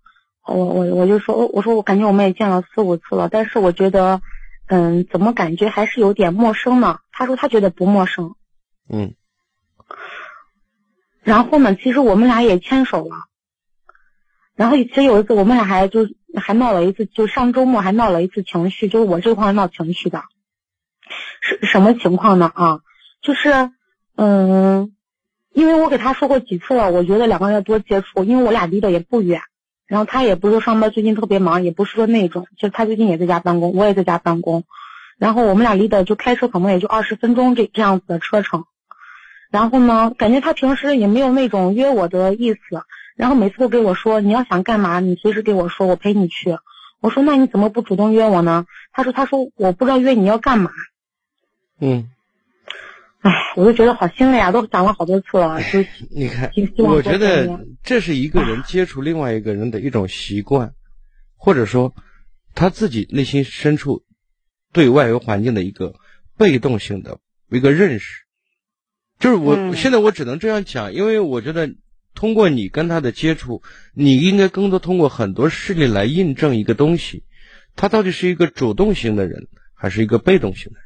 [0.46, 4.22] 我我我就说，我说我感觉我们也见了四五次了，但是我觉得，
[4.68, 7.00] 嗯，怎么感觉还是有点陌生呢？
[7.12, 8.36] 他说他觉得不陌生。
[8.90, 9.16] 嗯
[11.24, 13.16] 然后呢，其实我们俩也牵手了。
[14.56, 20.24] 然后其实有一次我们俩还就还闹了一次，就上周末还闹了一次情绪，就是我这块闹情绪的。
[21.42, 22.52] 是什么情况呢？
[22.54, 22.80] 啊，
[23.22, 23.72] 就是
[24.16, 24.92] 嗯，
[25.54, 29.42] 因为我给他说过几次了，我觉得两个人要多接触，因为我俩离得也不远。
[29.88, 34.64] 然后他也不是说上班最近特别忙，也不是说那种，就是他最近也在家办公，我也在家办公。
[35.20, 38.66] 然后我们俩离得就开车可能也就二十分钟这这样子的车程。
[39.52, 42.60] 然后呢，感觉他平时也没有那种约我的意思，
[43.16, 46.58] 然后每次都给我说你要想干嘛，你随时给我说，我陪你去。
[47.00, 48.66] 我说那你怎么不主动约我呢？
[48.92, 50.72] 他说他说我不知道约你要干嘛。
[51.80, 52.10] 嗯，
[53.22, 60.74] 唉，我就觉得好心累啊，都讲了好多次了，就你看我觉得这是一个人接触另外一个人的一种习惯，
[61.36, 61.94] 或者说
[62.54, 64.04] 他自己内心深处
[64.72, 65.96] 对外围环境的一个
[66.38, 67.20] 被动性的
[67.50, 68.24] 一个认识。
[69.20, 71.74] 就是我、嗯现在我只能这样讲，因为我觉得
[72.14, 73.64] 通过你跟他的接触，
[73.94, 77.24] 你应该更多通过很多事例来印证一个东西，
[77.76, 80.85] 他到底是一个主动型的人，还是一个被动型的人？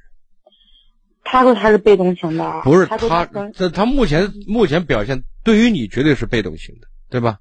[1.32, 7.38] 他说他是被动型的，不是他这他目前目前表现对于你绝对是被动型的，对吧？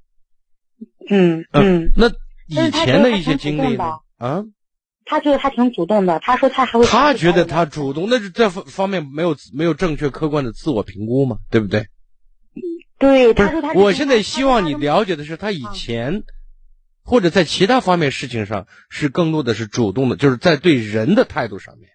[1.10, 2.08] 嗯嗯，那
[2.46, 3.84] 以前的一些经历呢？
[4.18, 4.44] 啊，
[5.06, 11.88] 他觉得他挺主动的，他说他还会他觉得他主主动，那是这方方面没有没有正确客观的自我评估嘛，对不对？
[12.98, 14.74] 对，他说他，我现在希望你。
[14.74, 16.24] 了解的是他以前，
[17.02, 21.88] 或者在其他方面事情上是更多的是主动的，就是在对人的态度上面。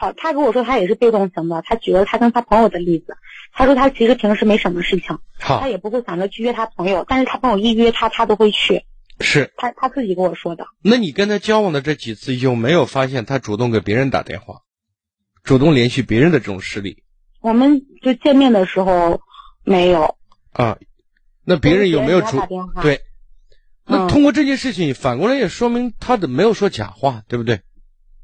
[0.00, 3.16] 好，他跟我说他也是被动型的，他举了他跟他朋友的例子，
[3.52, 8.84] 他说他其实平时没什么事情，他，也不会想着去约他朋友，但是他朋友一约他，他都会去，
[9.18, 10.66] 是，他他自己跟我说的。
[10.82, 14.60] 那你跟他交往的这几次，有没有发现他主动给别人打电话，
[15.42, 17.02] 主动联系别人的这种事例
[17.40, 19.20] 我们就见面的时候
[19.64, 20.16] 没有，
[20.52, 20.78] 啊？
[21.44, 23.00] 那别人有没有主别人给他打电话对？
[23.84, 27.62] 那嗯通过这件事情，反过来也说明他的没有说假话，对不对？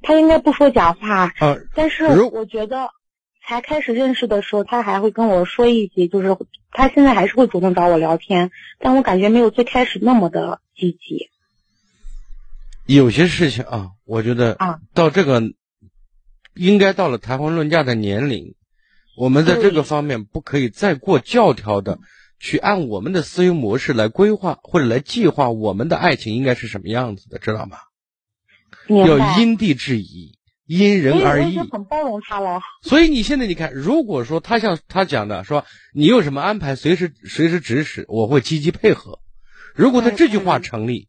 [0.05, 2.91] 他应该不说假话，啊，但是我觉得
[3.47, 6.37] 才开始认识的时候，他还会跟我说一些，就是
[6.71, 11.31] 他现在还是会主动找我聊天，但我感觉没有最开始那么的积极。
[12.87, 15.43] 有些事情啊，我觉得啊到这个
[16.55, 18.55] 应该到了谈婚论嫁的年龄，
[19.17, 21.99] 我们在这个方面不可以再过教条的
[22.39, 27.79] 去按我们的思维模式来规划或者来计划我们的爱情应该是什么样子的，知道吗？
[28.89, 29.41] 要。
[29.41, 32.61] 因地制宜，因人而异很包容他了。
[32.83, 35.65] 所以你现在你看，如果说他像他讲的说
[35.95, 39.21] 你有什么安排，随时随时指使，我会积极配合。
[39.75, 41.09] 如果他这句话成立，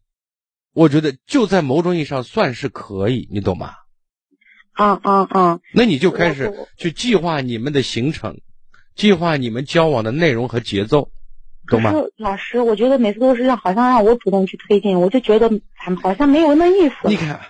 [0.72, 3.74] 我觉得就在某种意义上算是可以，你懂吗？
[4.72, 8.40] 啊啊啊，那你就开始去计划你们的行程，
[8.94, 11.10] 计划你们交往的内容和节奏，
[11.68, 16.94] 懂吗老师，我觉得每次都是让好像让我主动去推进，我就觉得哎好像没有那意思。
[17.04, 17.40] 你看，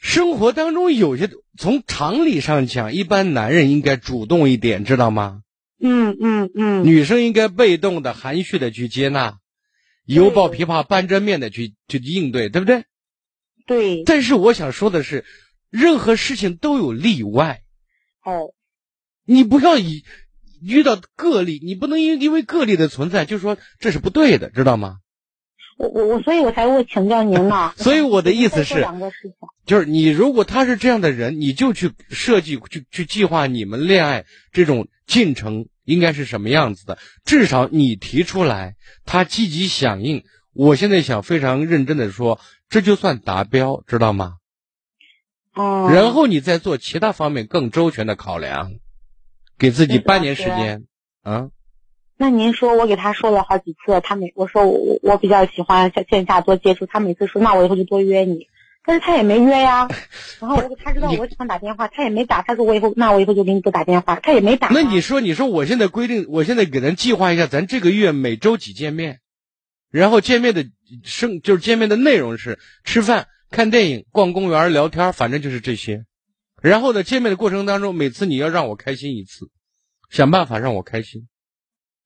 [0.00, 5.42] 生活当中有些从常理上讲，一般男人应该主动一点，知道吗？
[5.78, 9.38] 嗯嗯嗯，女生应该被动的、含蓄的去接纳，
[10.06, 12.84] 犹抱琵琶半遮面的去去应对，对不对？
[13.66, 15.24] 对，但是我想说的是，
[15.68, 17.62] 任何事情都有例外，
[18.24, 18.54] 哦，
[19.26, 20.02] 你不要以
[20.62, 24.96] 遇到个例，你不能因因为个例的存在就说这是不对的，知道吗？
[25.76, 27.72] 我我我，所以我才会请教您呢。
[27.76, 28.86] 所以我的意思是。
[29.66, 36.98] 就是你如果他是这样的人，你就去设计、去去计划你们恋爱这种进程应该是什么样子的。
[37.24, 40.24] 至少你提出来，他积极响应。
[40.52, 44.34] 我现在想非常认真的说，这就算达标，知道吗？
[45.54, 48.72] 哦，然后你再做其他方面更周全的考量，
[49.58, 50.84] 给自己半年时间。
[51.22, 51.50] 啊，
[52.16, 58.48] 那您说我给他说了好几次，他每我说我我我比较喜欢线线下多接触，他每次说那我以后就多约你，
[58.84, 59.88] 但是他也没约呀。
[60.40, 64.68] 然后我他知道我喜欢打电话，他也没打，他说我以后那我以后就给你多打电话，他也没打。
[64.68, 69.20] 那你说，你说我现在规定，我现在给咱计划一下，咱这个月每周几见面，
[69.90, 70.64] 然后见面的
[71.04, 76.04] 生就是见面的内容是吃饭、看电影、逛公园、聊天，反正就是这些。
[76.62, 79.50] 然后呢，见面的过程当中，每次你要让我开心一次，
[80.10, 81.28] 想办法让我开心。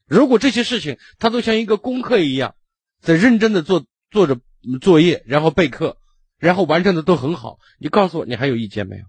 [0.07, 2.55] 如果这些事情他都像一个功课一样，
[3.01, 5.97] 在认真的做做着嗯作业，然后备课，
[6.45, 9.05] 然后完成的都很好，你告诉我你还有意见没有？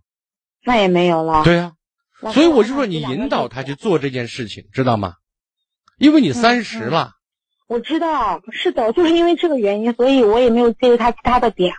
[0.64, 1.44] 那也没有了。
[1.44, 1.74] 对呀、
[2.22, 5.16] 那所以我就说你引导他去做这件事情，知道吗？
[5.98, 7.12] 因为你嗯三十嗯了，
[7.68, 11.74] 我知道，是的，就是因为这个原因，所以我也没有介意他其他的点。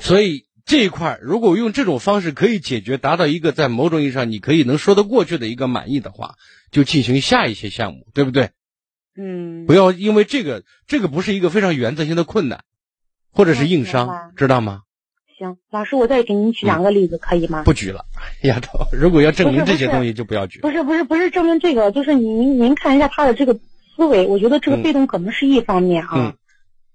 [0.00, 6.36] 所以这一块如果用这种方式可以解决，达到一个在某种意义上你可以能说得过去的一个满意的话，
[6.70, 8.50] 就进行下一些项目，对不对？
[9.18, 12.64] 嗯，不要因为这个，这个不是一个非常原则性的困难，
[13.36, 14.80] 或者是硬伤知道吗？
[15.38, 17.62] 行，老师，我再给您举两个例子，可以吗？
[17.64, 18.06] 不举了，
[18.42, 20.60] 丫头，如果要证明这些东西就不要举。
[20.60, 26.36] 不是不是不是证明这个，就是您您看一下他的这个思维，我觉得这个嗯被动可能是一方面啊，嗯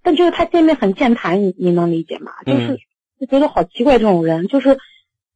[0.01, 2.31] 但就是他见面很健谈，你你能理解吗？
[2.45, 2.77] 就是、嗯
[3.19, 4.79] 就觉得好奇怪，这种人就是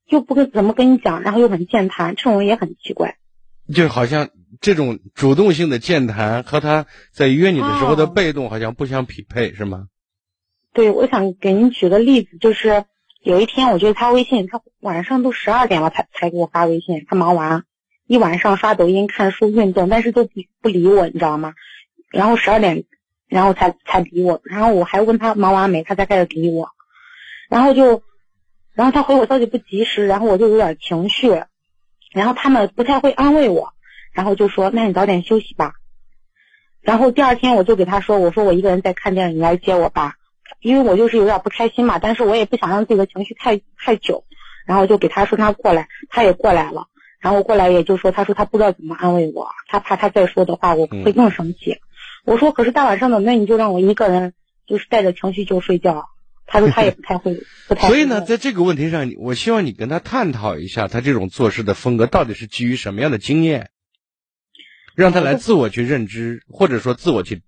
[0.08, 3.18] 又不跟怎么跟你讲，然后又很健谈，这种人也很奇怪。
[3.72, 4.30] 就好像
[4.60, 9.86] 这种主动性的健谈和他在约你的时候的哦被动好像不相匹配，是吗？
[10.76, 12.84] 对，我想给您举个例子，就是
[13.24, 17.64] 有一天我觉得他微信，他晚上都十二点了才才给我发微信，他忙完
[18.08, 21.54] 一晚上刷抖音、看书、运动，但是都不不理我，你知道吗？
[22.12, 22.84] 然后十二点，
[23.30, 26.70] 然后才才理我，然后我还问他忙完没，他才开始理我，
[27.50, 28.04] 然后就，
[28.74, 31.30] 然后他回我消息不及时，然后我就有点情绪，
[32.12, 33.72] 然后他们不太会安慰我，
[34.12, 35.72] 然后就说那你早点休息吧。
[36.82, 40.16] 然后第二天我就给他说，我说我一个人在看电影，你来接我吧。
[40.66, 44.26] 因为我就是有点不开心嘛，但是我也不想让自己的情绪太太久，
[44.66, 46.88] 然后就给他说他过来，他也过来了，
[47.20, 51.78] 然后过来也就说他说他不知道怎么安慰我，他怕他再说的话我会更生气。
[52.24, 54.34] 我说可是大晚上的，那你就让我一个人
[54.66, 56.08] 就是带着情绪就睡觉。
[56.48, 57.94] 他说他也不太会，不太会。
[57.94, 63.70] 所以呢，在这个问题上，我希望你跟他探讨一下，他这种做事的风格到底是基于什么样的经验，
[64.96, 67.44] 让他来自我去认知，或者说自我去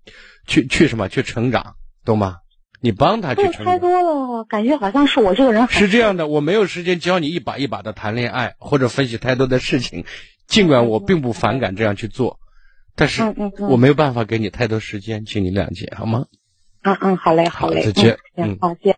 [0.46, 2.36] 去去什么去成长，懂吗？
[2.80, 3.78] 你帮他去做太成长。
[3.80, 10.04] 多了，感觉好像是我这个人是这样的，我没有时间教你一把一把的谈恋爱，或者分析太多的事情。
[10.46, 12.38] 尽管我并不反感这样去做，
[12.94, 13.22] 但是
[13.58, 16.26] 我没有办法给你太多时间，请你谅解好吗？
[16.82, 18.96] 嗯嗯，好嘞好嘞，再见嗯好，谢谢。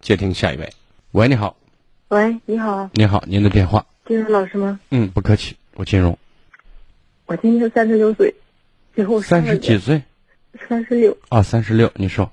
[0.00, 0.70] 接听下一位。
[1.12, 1.56] 喂，你好，
[2.08, 3.86] 喂，你好，你好，您的电话。
[4.06, 4.80] 金融老师吗？
[4.90, 6.18] 嗯，不客气，我金融，
[7.26, 8.34] 我今年三十六岁，
[8.96, 10.02] 以后三十几岁
[10.68, 11.16] 三十六。
[11.28, 12.30] 啊，三十六，你说。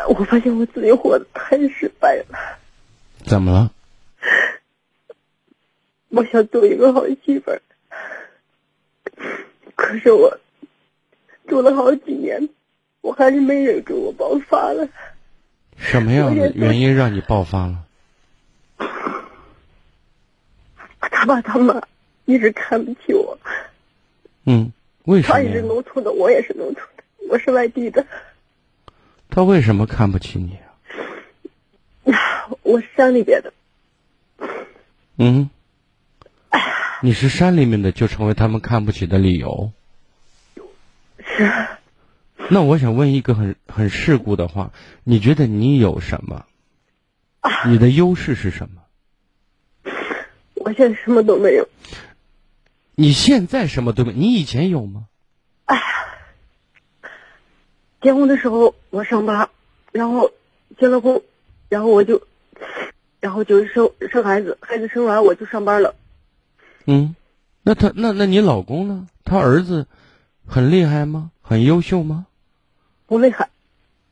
[0.00, 2.38] 呃，我发现我自己活得太失败了。
[3.24, 3.70] 怎么了？
[6.08, 7.60] 我想做一个好媳妇儿，
[9.74, 10.38] 可是我
[11.46, 12.48] 做了好几年，
[13.02, 14.88] 我还是没忍住，我爆发了。
[15.76, 17.84] 什么样的原因让你爆发了？
[21.00, 21.82] 他爸他妈
[22.24, 23.38] 一直看不起我。
[24.46, 24.72] 嗯，
[25.04, 28.06] 为什么他也是农村的，我也是农村的，我是外地的。
[29.30, 30.58] 他为什么看不起你
[32.12, 32.18] 啊？
[32.62, 33.52] 我山里边的。
[35.16, 35.50] 嗯。
[37.02, 39.72] 你是山里面的，就成为他们看不起的理由。
[41.24, 41.50] 是。
[42.50, 44.72] 那我想问一个很很世故的话，
[45.04, 46.44] 你觉得你有什么？
[47.66, 48.82] 你的优势是什么？
[50.56, 51.66] 我现在什么都没有。
[52.96, 54.12] 你现在什么都没？
[54.12, 55.06] 你以前有吗？
[55.64, 55.82] 哎呀，
[58.00, 59.50] 结婚的时候我上班，
[59.92, 60.30] 然后
[60.78, 61.20] 结了婚，
[61.68, 62.22] 然后我就，
[63.20, 65.94] 然后就生生孩子，孩子生完我就上班了。
[66.86, 67.14] 嗯，
[67.62, 69.06] 那他那那你老公呢？
[69.24, 69.86] 他儿子
[70.46, 71.30] 很厉害吗？
[71.42, 72.26] 很优秀吗？
[73.06, 73.50] 不厉害，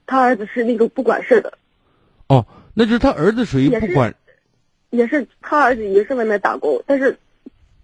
[0.06, 1.56] 他儿子是那个不管事的。
[2.26, 4.14] 哦，那就是他儿子属于不管。
[4.90, 7.18] 也是他儿子也是外面打工，但是，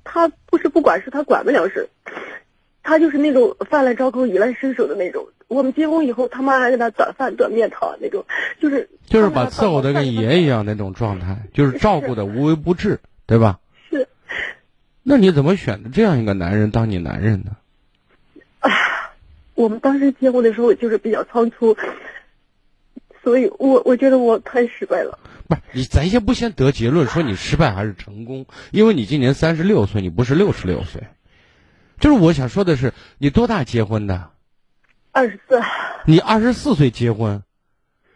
[0.05, 1.89] 他不是不管事，他管不了事，
[2.83, 5.29] 他就是那种饭来张口，衣来伸手的那种。
[5.55, 8.25] 我们结婚以后，他妈还给他端饭端面汤那种，
[8.61, 13.61] 就是就是把伺候的跟爷一样那种状态，就是照顾的无微不至，对吧？
[13.89, 14.09] 是。
[15.05, 17.57] 那你怎么选择这样一个男人当你男人呢？
[18.59, 18.71] 啊，
[19.55, 21.77] 我们当时结婚的时候就是比较仓促，
[23.23, 25.21] 所以我我觉得我太失败了。
[25.47, 31.05] 不是你，咱先不先得结论说你失败还是成功，因为你今年三十六岁，你不是六十六岁。
[32.01, 34.31] 就是我想说的是，你多大结婚的？
[35.15, 35.63] 二十四。
[36.07, 37.45] 你二十四岁结婚，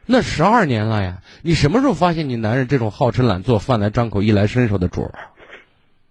[0.05, 1.22] 那十二年了呀！
[1.42, 5.14] 你什么时候发现你男人这种好吃懒做、饭来张口、衣来伸手的主儿？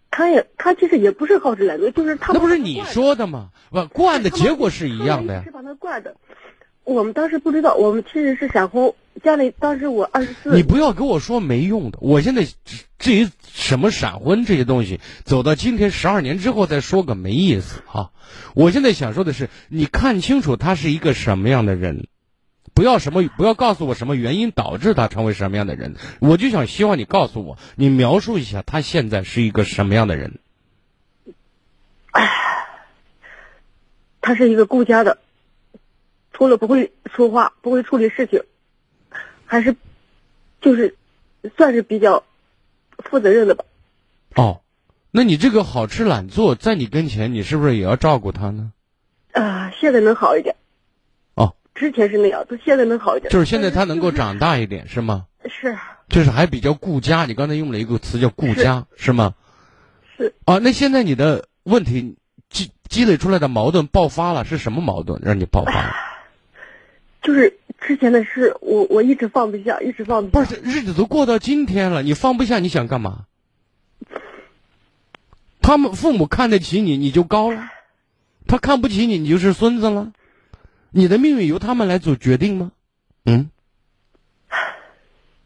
[0.10, 2.32] 他也，他其实也不是好吃懒做，就是他。
[2.32, 3.50] 那不是你说的吗？
[3.70, 5.42] 不，惯的结果是一样的呀。
[5.44, 6.16] 是把他惯的。
[6.88, 8.94] 我们当时不知道，我们其实是闪婚。
[9.22, 10.56] 家里当时我二十四。
[10.56, 11.98] 你不要跟我说没用的。
[12.02, 12.48] 我现在
[12.98, 18.12] 至于什么闪婚这些东西，走到今天十二年之后再说个没意思啊。
[18.56, 22.08] 我现在想说的是，你看清楚他是一个什么样的人，
[22.74, 25.98] 不要什么不要告诉我什么原因导致他成为什么样的人。
[26.22, 30.40] 我就想希望你告诉我，你描述一下他现在是一个什么样的人。
[34.22, 35.18] 他是一个顾家的。
[36.38, 38.44] 除了不会说话，不会处理事情，
[39.44, 39.76] 还是
[40.62, 40.96] 就是
[41.58, 42.24] 算是比较
[43.00, 43.66] 负责任的吧。
[44.36, 44.62] 哦，
[45.10, 48.72] 那你这个好吃懒做，在你跟前，你是不是也要照顾他呢？
[49.32, 50.56] 啊，现在能好一点。
[51.34, 53.32] 哦，之前是那样，他现在能好一点。
[53.32, 55.26] 就是现在他能够长大一点，是吗？
[55.46, 55.76] 是。
[56.08, 59.34] 就是还比较顾家，你刚才用了一个词叫顾家，是吗？
[60.16, 60.36] 是。
[60.46, 62.16] 啊，那现在你的问题
[62.48, 65.96] 积积累出来的矛盾爆发了，是什么矛盾让你爆发了？
[67.28, 70.46] 就是之前的事，我我一直放不下，一直放不下。
[70.46, 73.26] 不是日子都过到今天了，你放不下，你想干嘛？
[75.62, 77.68] 他们父母看得起你，你就高了；
[78.48, 80.14] 他看不起你，你就是孙子了。
[80.92, 82.72] 你的命运由他们来做决定吗？
[83.26, 83.52] 嗯？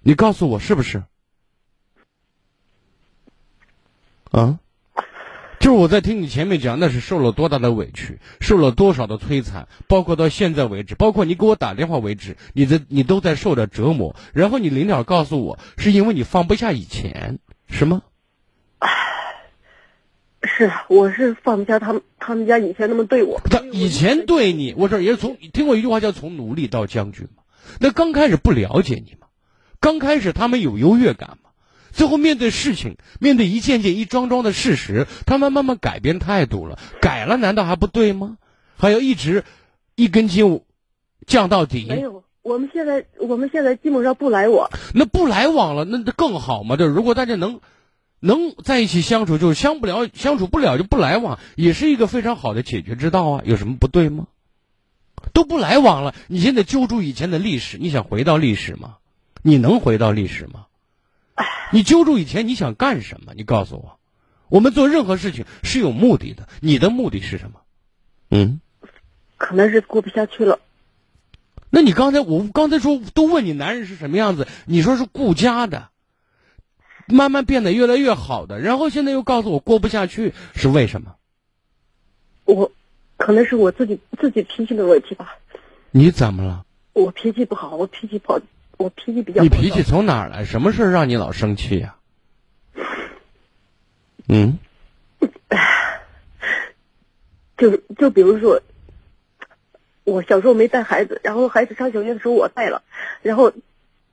[0.01, 1.01] 你告诉我是不是？
[4.29, 4.59] 啊？
[5.61, 14.15] 就是我在听你前面讲，那是受了多大的委屈，受了多少的摧残，包括到现在为止，包括你给我打电话为止，你的你都在受着折磨。
[14.33, 17.37] 然后你临了告诉我，是因为你放不下以前，
[17.69, 18.01] 是吗？
[20.41, 23.39] 是，我是放不下他们，他们家以前那么对我。
[23.43, 27.43] 他以前对你，我这也是从听过一句话叫“从奴隶到将军”嘛。
[27.79, 29.27] 那刚开始不了解你嘛，
[29.79, 31.50] 刚开始他们有优越感嘛。
[31.91, 36.79] 最后面对事情，面对一件件、一桩桩的事实，他们慢慢改变态度了。
[37.01, 38.37] 改了难道还不对吗？
[38.77, 39.43] 还要一直
[39.95, 40.61] 一根筋
[41.27, 41.85] 降到底？
[41.87, 44.69] 没有，我们现在我们现在基本上不来往。
[44.93, 46.77] 那不来往了，那更好嘛？
[46.77, 47.59] 这如果大家能
[48.19, 53.41] 能在一起相处，就是相不了相处不了就不来往，也是一个非常好的解决之道啊。
[53.45, 54.27] 有什么不对吗？
[55.33, 58.95] 都不来往了，你现在揪住以前的历史，你想回到历史吗？
[59.43, 60.65] 你能回到历史吗？
[61.71, 63.33] 你揪住以前你想干什么？
[63.35, 63.99] 你告诉我，
[64.49, 66.47] 我们做任何事情是有目的的。
[66.59, 67.61] 你的目的是什么？
[68.29, 68.59] 嗯，
[69.37, 70.59] 可能是过不下去了。
[71.69, 75.89] 那你刚才我刚才说都问你男人是什么样子，你说是顾家的，
[77.07, 81.15] 慢慢变得越来越好的，然后现在又告诉我过不下去是为什么？
[82.43, 82.71] 我
[83.17, 85.37] 可能是我自己自己脾气的问题吧。
[85.91, 86.65] 你怎么了？
[86.93, 88.39] 我脾气不好，我脾气不好。
[88.81, 89.41] 我脾气比较。
[89.41, 90.43] 你脾气从哪儿来？
[90.45, 91.95] 什么事让你老生气呀？
[94.27, 94.57] 嗯。
[97.57, 98.59] 就就比如说，
[100.03, 102.81] 我小时候没带孩子，然后孩子上小学的时候我带了，
[103.21, 103.53] 然后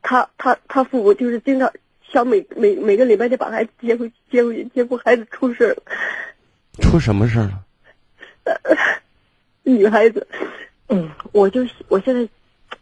[0.02, 1.72] 他他他父母就是经常
[2.06, 5.82] 想每每每个礼拜就把孩子接回接回去，结果孩子出事了
[6.82, 7.64] 出什么事儿了？
[9.62, 10.26] 女孩子，
[10.88, 12.28] 嗯，我就我现在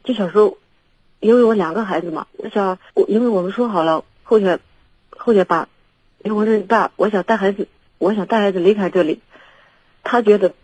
[0.03, 0.59] 就想说，
[1.27, 4.61] 因为我两个孩子嘛，我想我因为我们说好了后天
[5.11, 5.69] 后天办，
[6.23, 7.67] 因为我说爸，我想带孩子，
[7.99, 9.23] 我想带孩子离开这里，
[10.05, 10.55] 他觉得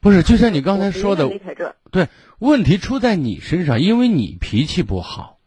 [0.00, 2.08] 不是，就像你刚才说的离开这，对，
[2.38, 5.38] 问题出在你身上，因为你脾气不好，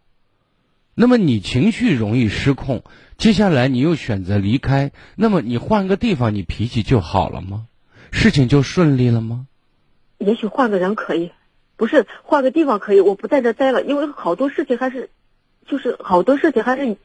[0.96, 2.84] 那么你情绪容易失控，
[3.20, 7.68] 接下来你又选择离开，那么你换个地方，你脾气就好了吗？
[8.12, 9.46] 事情就顺利了吗？
[10.18, 11.32] 也许换个人可以，
[11.82, 15.10] 不是换个地方可以，我不在这待了，因为好多事情还是，
[15.66, 16.96] 就是好多事情还是，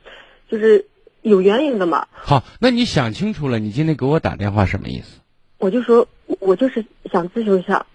[0.51, 0.85] 就是
[1.23, 2.09] 有原因的嘛。
[2.13, 5.21] 好，那你想清楚了，你今天给我打电话什么意思？
[5.57, 6.07] 我就说，
[6.41, 7.87] 我就是想咨询一下，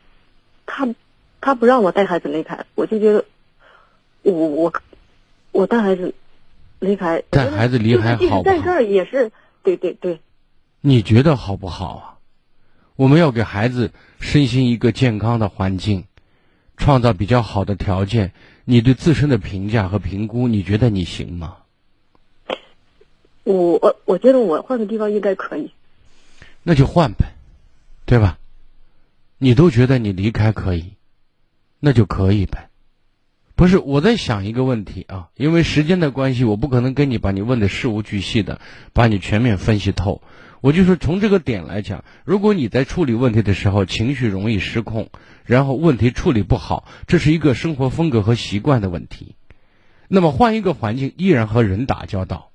[0.66, 0.88] 他
[1.40, 3.26] 他不让我带孩子离开，我就觉得
[4.24, 4.74] 我我
[5.52, 6.16] 我带孩子
[6.80, 10.20] 离开，带孩子离开好在这儿也是，对对对，
[10.82, 12.18] 你觉得好不好啊？
[12.96, 16.06] 我们要给孩子身心一个健康的环境，
[16.82, 18.34] 创造比较好的条件。
[18.66, 21.58] 你对自身的评价和评估，你觉得你行吗？
[23.44, 25.72] 我我我觉得我换个地方应该可以。
[26.64, 27.34] 那就换呗，
[28.06, 28.40] 对吧？
[29.38, 30.94] 你都觉得你离开可以，
[31.80, 32.71] 那就可以呗。
[33.62, 38.60] 不是，我在想一个问题啊，因为时间的关系，我不可能跟你把你问的事无巨细的，
[38.92, 40.24] 把你全面分析透。
[40.62, 45.12] 我就说从这个点来讲，如果你在处理问题的时候情绪容易失控，
[45.46, 49.36] 然后问题处理不好，这是一个生活风格和习惯的问题。
[50.08, 52.50] 那么换一个环境，依然和人打交道。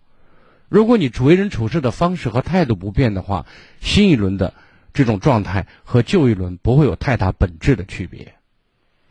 [0.69, 3.47] 如果你为人处事的方式和态度不变的话，
[3.79, 4.55] 新一轮的
[4.93, 8.35] 这种状态和旧一轮不会有太大本质的区别，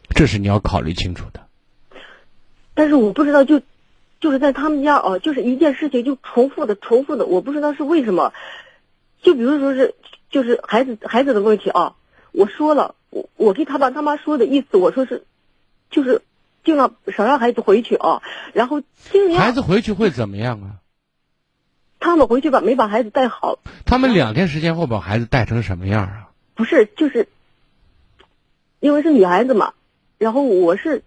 [0.09, 1.44] 这是你要考虑清楚的。
[2.75, 3.61] 但是我不知道就，
[4.19, 8.31] 就是在他们家哦，就是一件事情就重复的重复的，我不知道是为什么。
[9.23, 9.95] 就比如说是，
[10.29, 11.95] 就是孩子孩子的问题啊，
[12.31, 15.23] 我说了，我我给他爸他妈说的意思，我说是，
[15.89, 16.21] 就是
[16.63, 18.21] 尽量少让孩子回去啊，
[18.53, 20.83] 然后尽量孩子回去会怎么样啊？
[21.99, 26.29] 他们回去吧没把孩子带好，他们两天时间后把孩子带成什么样啊？
[26.53, 27.27] 不是就是，
[28.79, 29.73] 因为是女孩子嘛，
[30.19, 31.01] 然后我是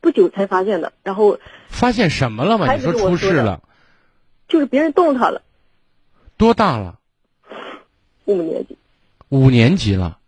[0.00, 1.38] 不久才发现的，然后
[1.68, 2.64] 发现什么了吗？
[2.64, 3.62] 你孩子跟我出事了，
[4.48, 5.42] 就是别人动他了，
[6.36, 6.98] 多大了？
[8.24, 8.76] 五年级
[9.28, 10.18] 五年级了，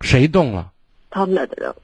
[0.00, 0.72] 谁动了？
[1.10, 1.74] 他们那的人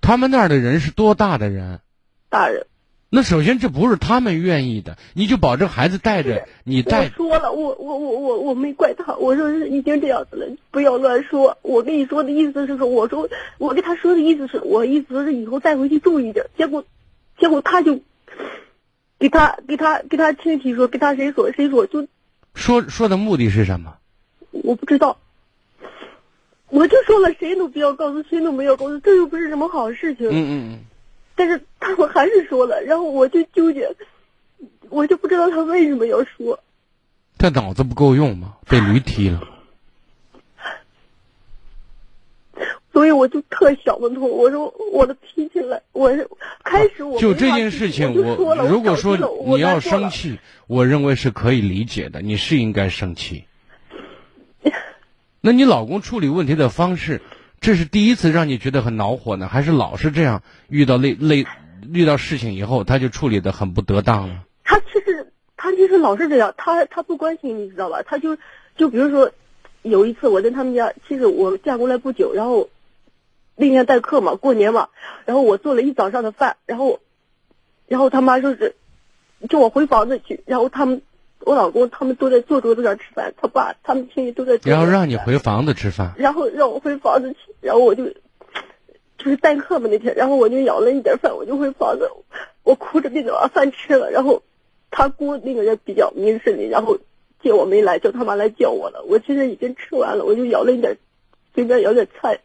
[0.00, 1.80] 他们那儿的人是多大的人？
[2.28, 2.66] 大人。
[3.14, 7.08] 那首先这不是他们愿意的，你就保证孩子带着你我带。
[7.10, 11.56] 说了，我我我我我没怪他，我说是已经这样子了，不要乱说。
[11.62, 16.46] 我跟你说的意思是说，我说我跟他说的意思是我意思是以后带回去注意点。
[16.58, 16.84] 结果，
[17.38, 18.00] 结果他就
[19.20, 22.08] 给他给他给他亲戚说，给他谁说谁说，就
[22.56, 23.94] 说说的目的是什么？
[24.50, 25.18] 我不知道。
[26.68, 30.26] 我就说了，谁都不要告诉，谁都没有告诉，这又不是什么好事情。
[30.26, 30.78] 嗯嗯嗯。
[31.36, 33.94] 但是他们还是说了，然后我就纠结，
[34.88, 36.58] 我就不知道他为什么要说。
[37.38, 38.56] 他脑子不够用吗？
[38.68, 39.40] 被驴踢了。
[42.92, 46.30] 所以我就特想不通，我说我的脾气来，我是
[46.62, 49.16] 开始我就这件事情，我如果说
[49.46, 53.46] 你要生气，我认为是可以理解的，你是应该生气。
[55.42, 57.20] 那你老公处理问题的方式，
[57.64, 60.42] 这是第一次让你觉得很恼火呢，还是老是这样？
[60.68, 61.46] 遇到类类
[61.90, 64.42] 遇到事情以后，他就处理的很不得当呢？
[64.64, 68.02] 他其实他其实老是这样，他他不关心，你知道吧？
[68.02, 68.36] 他就
[68.76, 69.32] 就比如说，
[69.80, 72.68] 有一次我在他们家，其实我嫁过来不久，然后
[73.56, 74.90] 那天代课嘛，过年嘛，
[75.24, 77.00] 然后我做了一早上的饭，然后
[77.88, 78.76] 然后他妈说是
[79.48, 81.00] 叫我回房子去，然后他们
[81.44, 88.06] 我老公他们都在坐桌子上吃饭，他爸他们亲戚都在然后让你回房子吃饭，然后让我回房子去，然后我就
[89.18, 92.10] 就是代课嘛那天，然后我就舀了一点饭，我就回房子，
[92.62, 94.42] 我哭着别把饭吃了，然后
[94.90, 96.98] 他姑那个人比较明事理，然后
[97.42, 100.96] 见我没来，叫他妈来叫我了，我其实已经吃完了，我就舀了一点，
[101.54, 102.40] 随便舀点菜，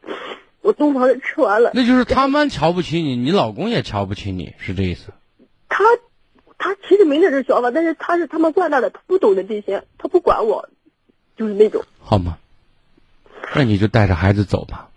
[0.62, 5.14] 我东房子吃完了，那就是他们瞧不起你，你老公也瞧不起你，是这意思？
[5.70, 5.86] 他
[6.60, 10.70] 他其实没那种想法，但是他是他们惯大的，他不懂得这些，他不管我，
[11.36, 11.84] 就是那种。
[12.02, 12.38] 好吗？
[13.56, 14.90] 那你就带着孩子走吧，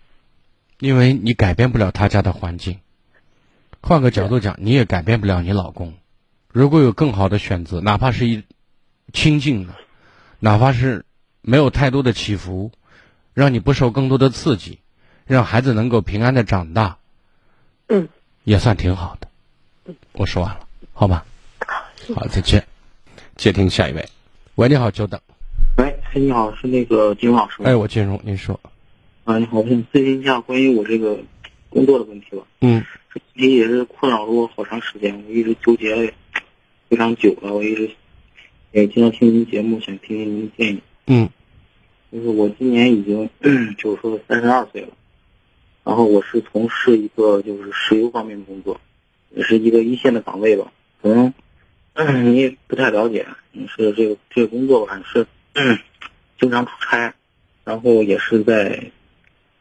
[0.79, 2.79] 因为你改变不了他家的环境。
[3.81, 5.93] 换个角度讲，你也改变不了你老公。
[6.49, 8.43] 如果有更好的选择，哪怕是一
[9.11, 9.73] 清静的，
[10.39, 11.05] 哪怕是
[11.41, 12.71] 没有太多的起伏，
[13.33, 14.79] 让你不受更多的刺激，
[15.25, 16.97] 让孩子能够平安的长大，
[17.87, 18.09] 嗯，
[18.43, 19.27] 也算挺好的。
[20.11, 21.25] 我说完了，好吧？
[22.11, 22.61] 好，再见。
[23.37, 24.05] 接听下一位。
[24.55, 25.19] 喂，你好，久等。
[25.77, 27.69] 喂，哎，你好，是那个金荣老师吗？
[27.69, 28.59] 哎，我金荣，您说。
[29.23, 31.17] 啊，你好，我想咨询一下关于我这个
[31.69, 32.43] 工作的问题吧。
[32.59, 32.83] 嗯。
[33.13, 36.11] 这问题也是困扰了我好长时间，我一直纠结了
[36.89, 37.91] 非常久了，我一直
[38.71, 40.81] 也经常听您节目，想听听您的建议。
[41.07, 41.29] 嗯。
[42.11, 43.29] 就是我今年已经
[43.77, 44.89] 就是说三十二岁了，
[45.83, 48.79] 然后我是从事一个就是石油方面的工作，
[49.31, 50.71] 也是一个一线的岗位吧。
[51.01, 51.33] 可能
[51.93, 55.27] 嗯你也不太了解，你是这个这个工作吧，是
[56.39, 57.13] 经常出差，
[57.63, 58.91] 然后也是在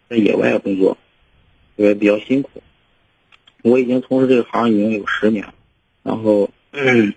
[0.08, 0.96] 在野外工作，
[1.76, 2.62] 也比较辛苦。
[3.62, 5.54] 我已经从事这个行已经有十年了，
[6.02, 7.14] 然后嗯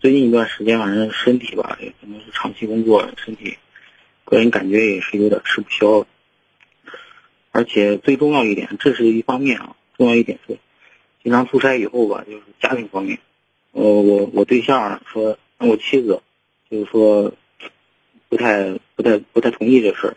[0.00, 3.56] 最近一段时间，反正身体吧，也可能是长期工作，身体。
[4.24, 6.06] 个人感觉也是有点吃不消，
[7.52, 9.76] 而且最重要一点，这是一方面啊。
[9.96, 10.58] 重要一点是，
[11.22, 13.18] 经常出差以后吧，就是家庭方面，
[13.76, 16.22] 呃，我我对象说，我妻子
[16.70, 17.34] 就是说，
[18.30, 20.16] 不太不太不太同意这事儿，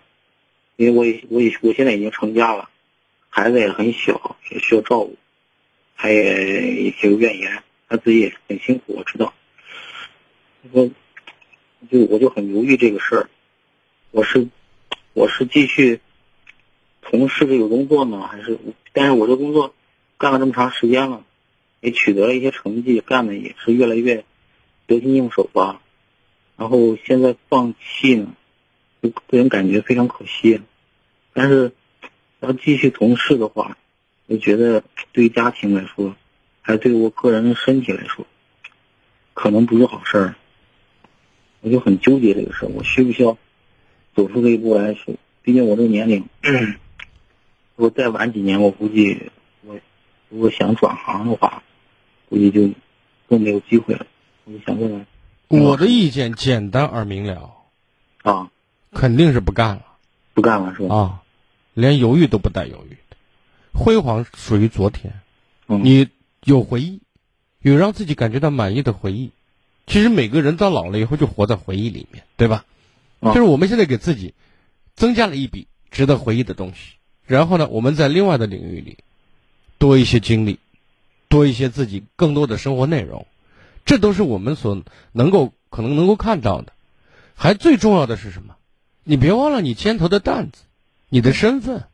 [0.78, 2.70] 因为我也我也我现在已经成家了，
[3.28, 5.18] 孩子也很小，也需要照顾，
[5.98, 9.34] 他也也有怨言，他自己也很辛苦，我知道。
[10.72, 10.90] 我
[11.92, 13.30] 就我就很犹豫这个事儿。
[14.12, 14.48] 我是，
[15.12, 16.00] 我是继续
[17.02, 18.58] 从事这个工作呢，还是？
[18.94, 19.74] 但是我这工作
[20.18, 21.26] 干了这么长时间了，
[21.82, 24.26] 也取得了一些成绩，干的也是越来越
[24.88, 25.82] 得心应手吧。
[26.58, 28.36] 然后现在放弃呢，
[29.02, 30.62] 就个人感觉非常可惜。
[31.34, 31.72] 但是
[32.40, 33.78] 要继续从事的话，
[34.28, 36.16] 我觉得对于家庭来说，
[36.62, 38.26] 还对我个人的身体来说，
[39.34, 40.36] 可能不是好事儿。
[41.62, 43.38] 我就很纠结这个事儿，我需不需要？
[44.16, 46.28] 走出这一步来说，毕竟我这个年龄，
[47.76, 49.32] 如果再晚几年，我估计
[49.62, 49.80] 我
[50.30, 51.64] 如果想转行的话，
[52.30, 52.70] 估计就
[53.28, 54.06] 更没有机会了。
[54.46, 55.06] 我就想问
[55.50, 57.52] 问，我的意见简单而明了，
[58.24, 58.52] 啊，
[58.94, 59.86] 肯定是不干了，
[60.34, 60.96] 不干了是吧？
[60.96, 61.24] 啊，
[61.74, 63.18] 连犹豫都不带犹豫的，
[63.74, 65.22] 辉煌属于昨天，
[65.68, 66.08] 嗯、你
[66.44, 67.02] 有回忆，
[67.62, 69.32] 有让自己感觉到满意的回忆。
[69.88, 72.66] 其实每个人到老了以后就活在回忆里面，对吧？
[73.22, 74.34] 就是我们现在给自己
[74.96, 76.94] 增加了一笔值得回忆的东西，
[77.26, 79.00] 然后呢，我们在另外的领域里
[79.78, 80.60] 多一些经历，
[81.30, 83.26] 多一些自己更多的生活内容，
[83.86, 84.84] 这都是我们所
[85.14, 86.74] 能够可能能够看到的。
[87.36, 88.56] 还最重要的是什么？
[89.06, 90.64] 你别忘了你肩头的担子，
[91.08, 91.86] 你的身份，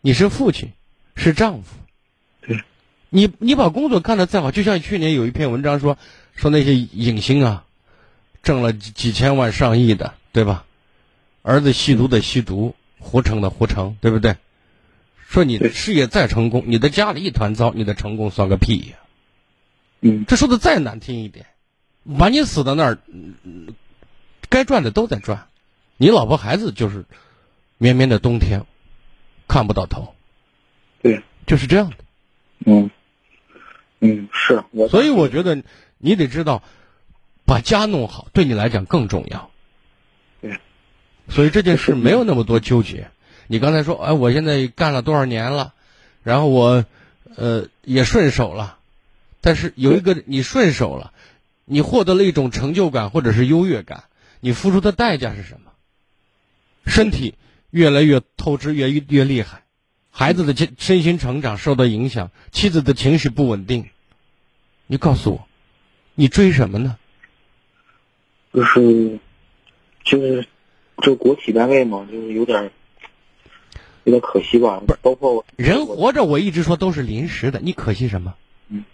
[0.00, 0.72] 你是父亲，
[1.16, 1.74] 是丈夫。
[2.42, 2.62] 对，
[3.10, 5.98] 你你把工作干得再好，就像去年有一篇文章说
[6.34, 7.64] 说那些影星啊，
[8.42, 10.14] 挣了几几千万上亿的。
[10.36, 10.66] 对吧？
[11.40, 14.36] 儿子吸毒的吸毒，胡成的胡成，对不对？
[15.28, 18.96] 说你的事业再成功，你的家里一团糟，你的成功算个屁呀！
[20.00, 21.46] 嗯，这说的再难听一点，
[22.16, 22.98] 把你死在那儿，
[24.48, 25.48] 该赚的都在赚，
[25.96, 27.04] 你老婆孩子就是
[27.76, 28.66] 绵绵的冬天，
[29.48, 30.14] 看不到头。
[31.02, 31.96] 对，就是这样的。
[32.64, 32.90] 嗯，
[33.98, 34.88] 嗯，是我。
[34.88, 35.62] 所以我觉得
[35.98, 36.62] 你得知道，
[37.44, 39.50] 把家弄好，对你来讲更重要。
[40.40, 40.60] 对，
[41.28, 43.10] 所以这件事没有那么多纠结。
[43.46, 45.74] 你刚才说，哎，我现在干了多少年了，
[46.22, 46.84] 然后我，
[47.36, 48.78] 呃，也顺手了，
[49.40, 51.12] 但是有一个你顺手了，
[51.64, 54.04] 你获得了一种成就感或者是优越感，
[54.40, 55.72] 你付出的代价是什么？
[56.86, 57.34] 身体
[57.70, 59.62] 越来越透支，越越厉害，
[60.10, 63.88] 孩子的身身心成长受到影响，妻子的情绪不稳定。
[64.86, 65.48] 你告诉我，
[66.14, 66.96] 你追什么呢？
[68.52, 69.18] 就是。
[70.08, 70.46] 就是
[71.02, 72.70] 就国企单位嘛，就是有点
[74.06, 74.80] 有点可惜吧。
[74.86, 78.34] 不是，包括人活着，我一直说都是临时的，你可惜什么？
[78.68, 78.84] 嗯，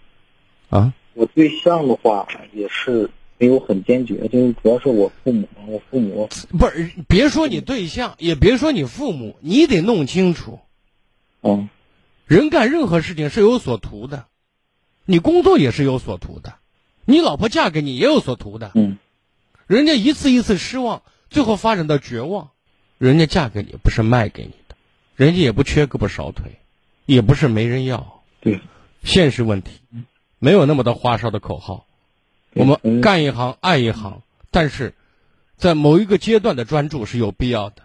[0.69, 6.27] 啊，我对象的话也是没有很坚决，就是主要是我父母，我父母
[6.57, 10.59] 不是，别说你对象，也别说你父母，你得弄清楚。
[11.41, 11.69] 嗯，
[12.25, 14.25] 人干任何事情是有所图的，
[15.05, 16.55] 你工作也是有所图的，
[17.05, 18.71] 你老婆嫁给你也有所图的。
[18.73, 18.97] 嗯。
[19.67, 22.49] 人家一次一次失望，最后发展到绝望。
[22.97, 24.62] 人家嫁给你不是卖给你的，
[25.15, 26.59] 人家也不缺胳膊少腿，
[27.05, 28.21] 也不是没人要。
[28.41, 28.59] 对，
[29.03, 29.81] 现实问题，
[30.39, 31.85] 没有那么多花哨的口号。
[32.53, 34.21] 我们干一行爱一行，
[34.51, 34.93] 但是
[35.57, 37.83] 在某一个阶段的专注是有必要的。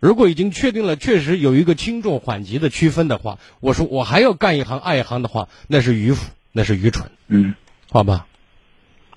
[0.00, 7.10] 如果已经确定了，确实有一个轻重缓急的区分的话，我说我还要干一行爱一行的话，那是迂腐，那是愚蠢。
[7.26, 7.54] 嗯，
[7.90, 8.26] 好吧。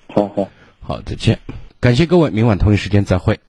[0.07, 0.49] 好好
[0.81, 1.39] 好，再见。
[1.79, 3.39] 感谢各位，明晚同一时间再会。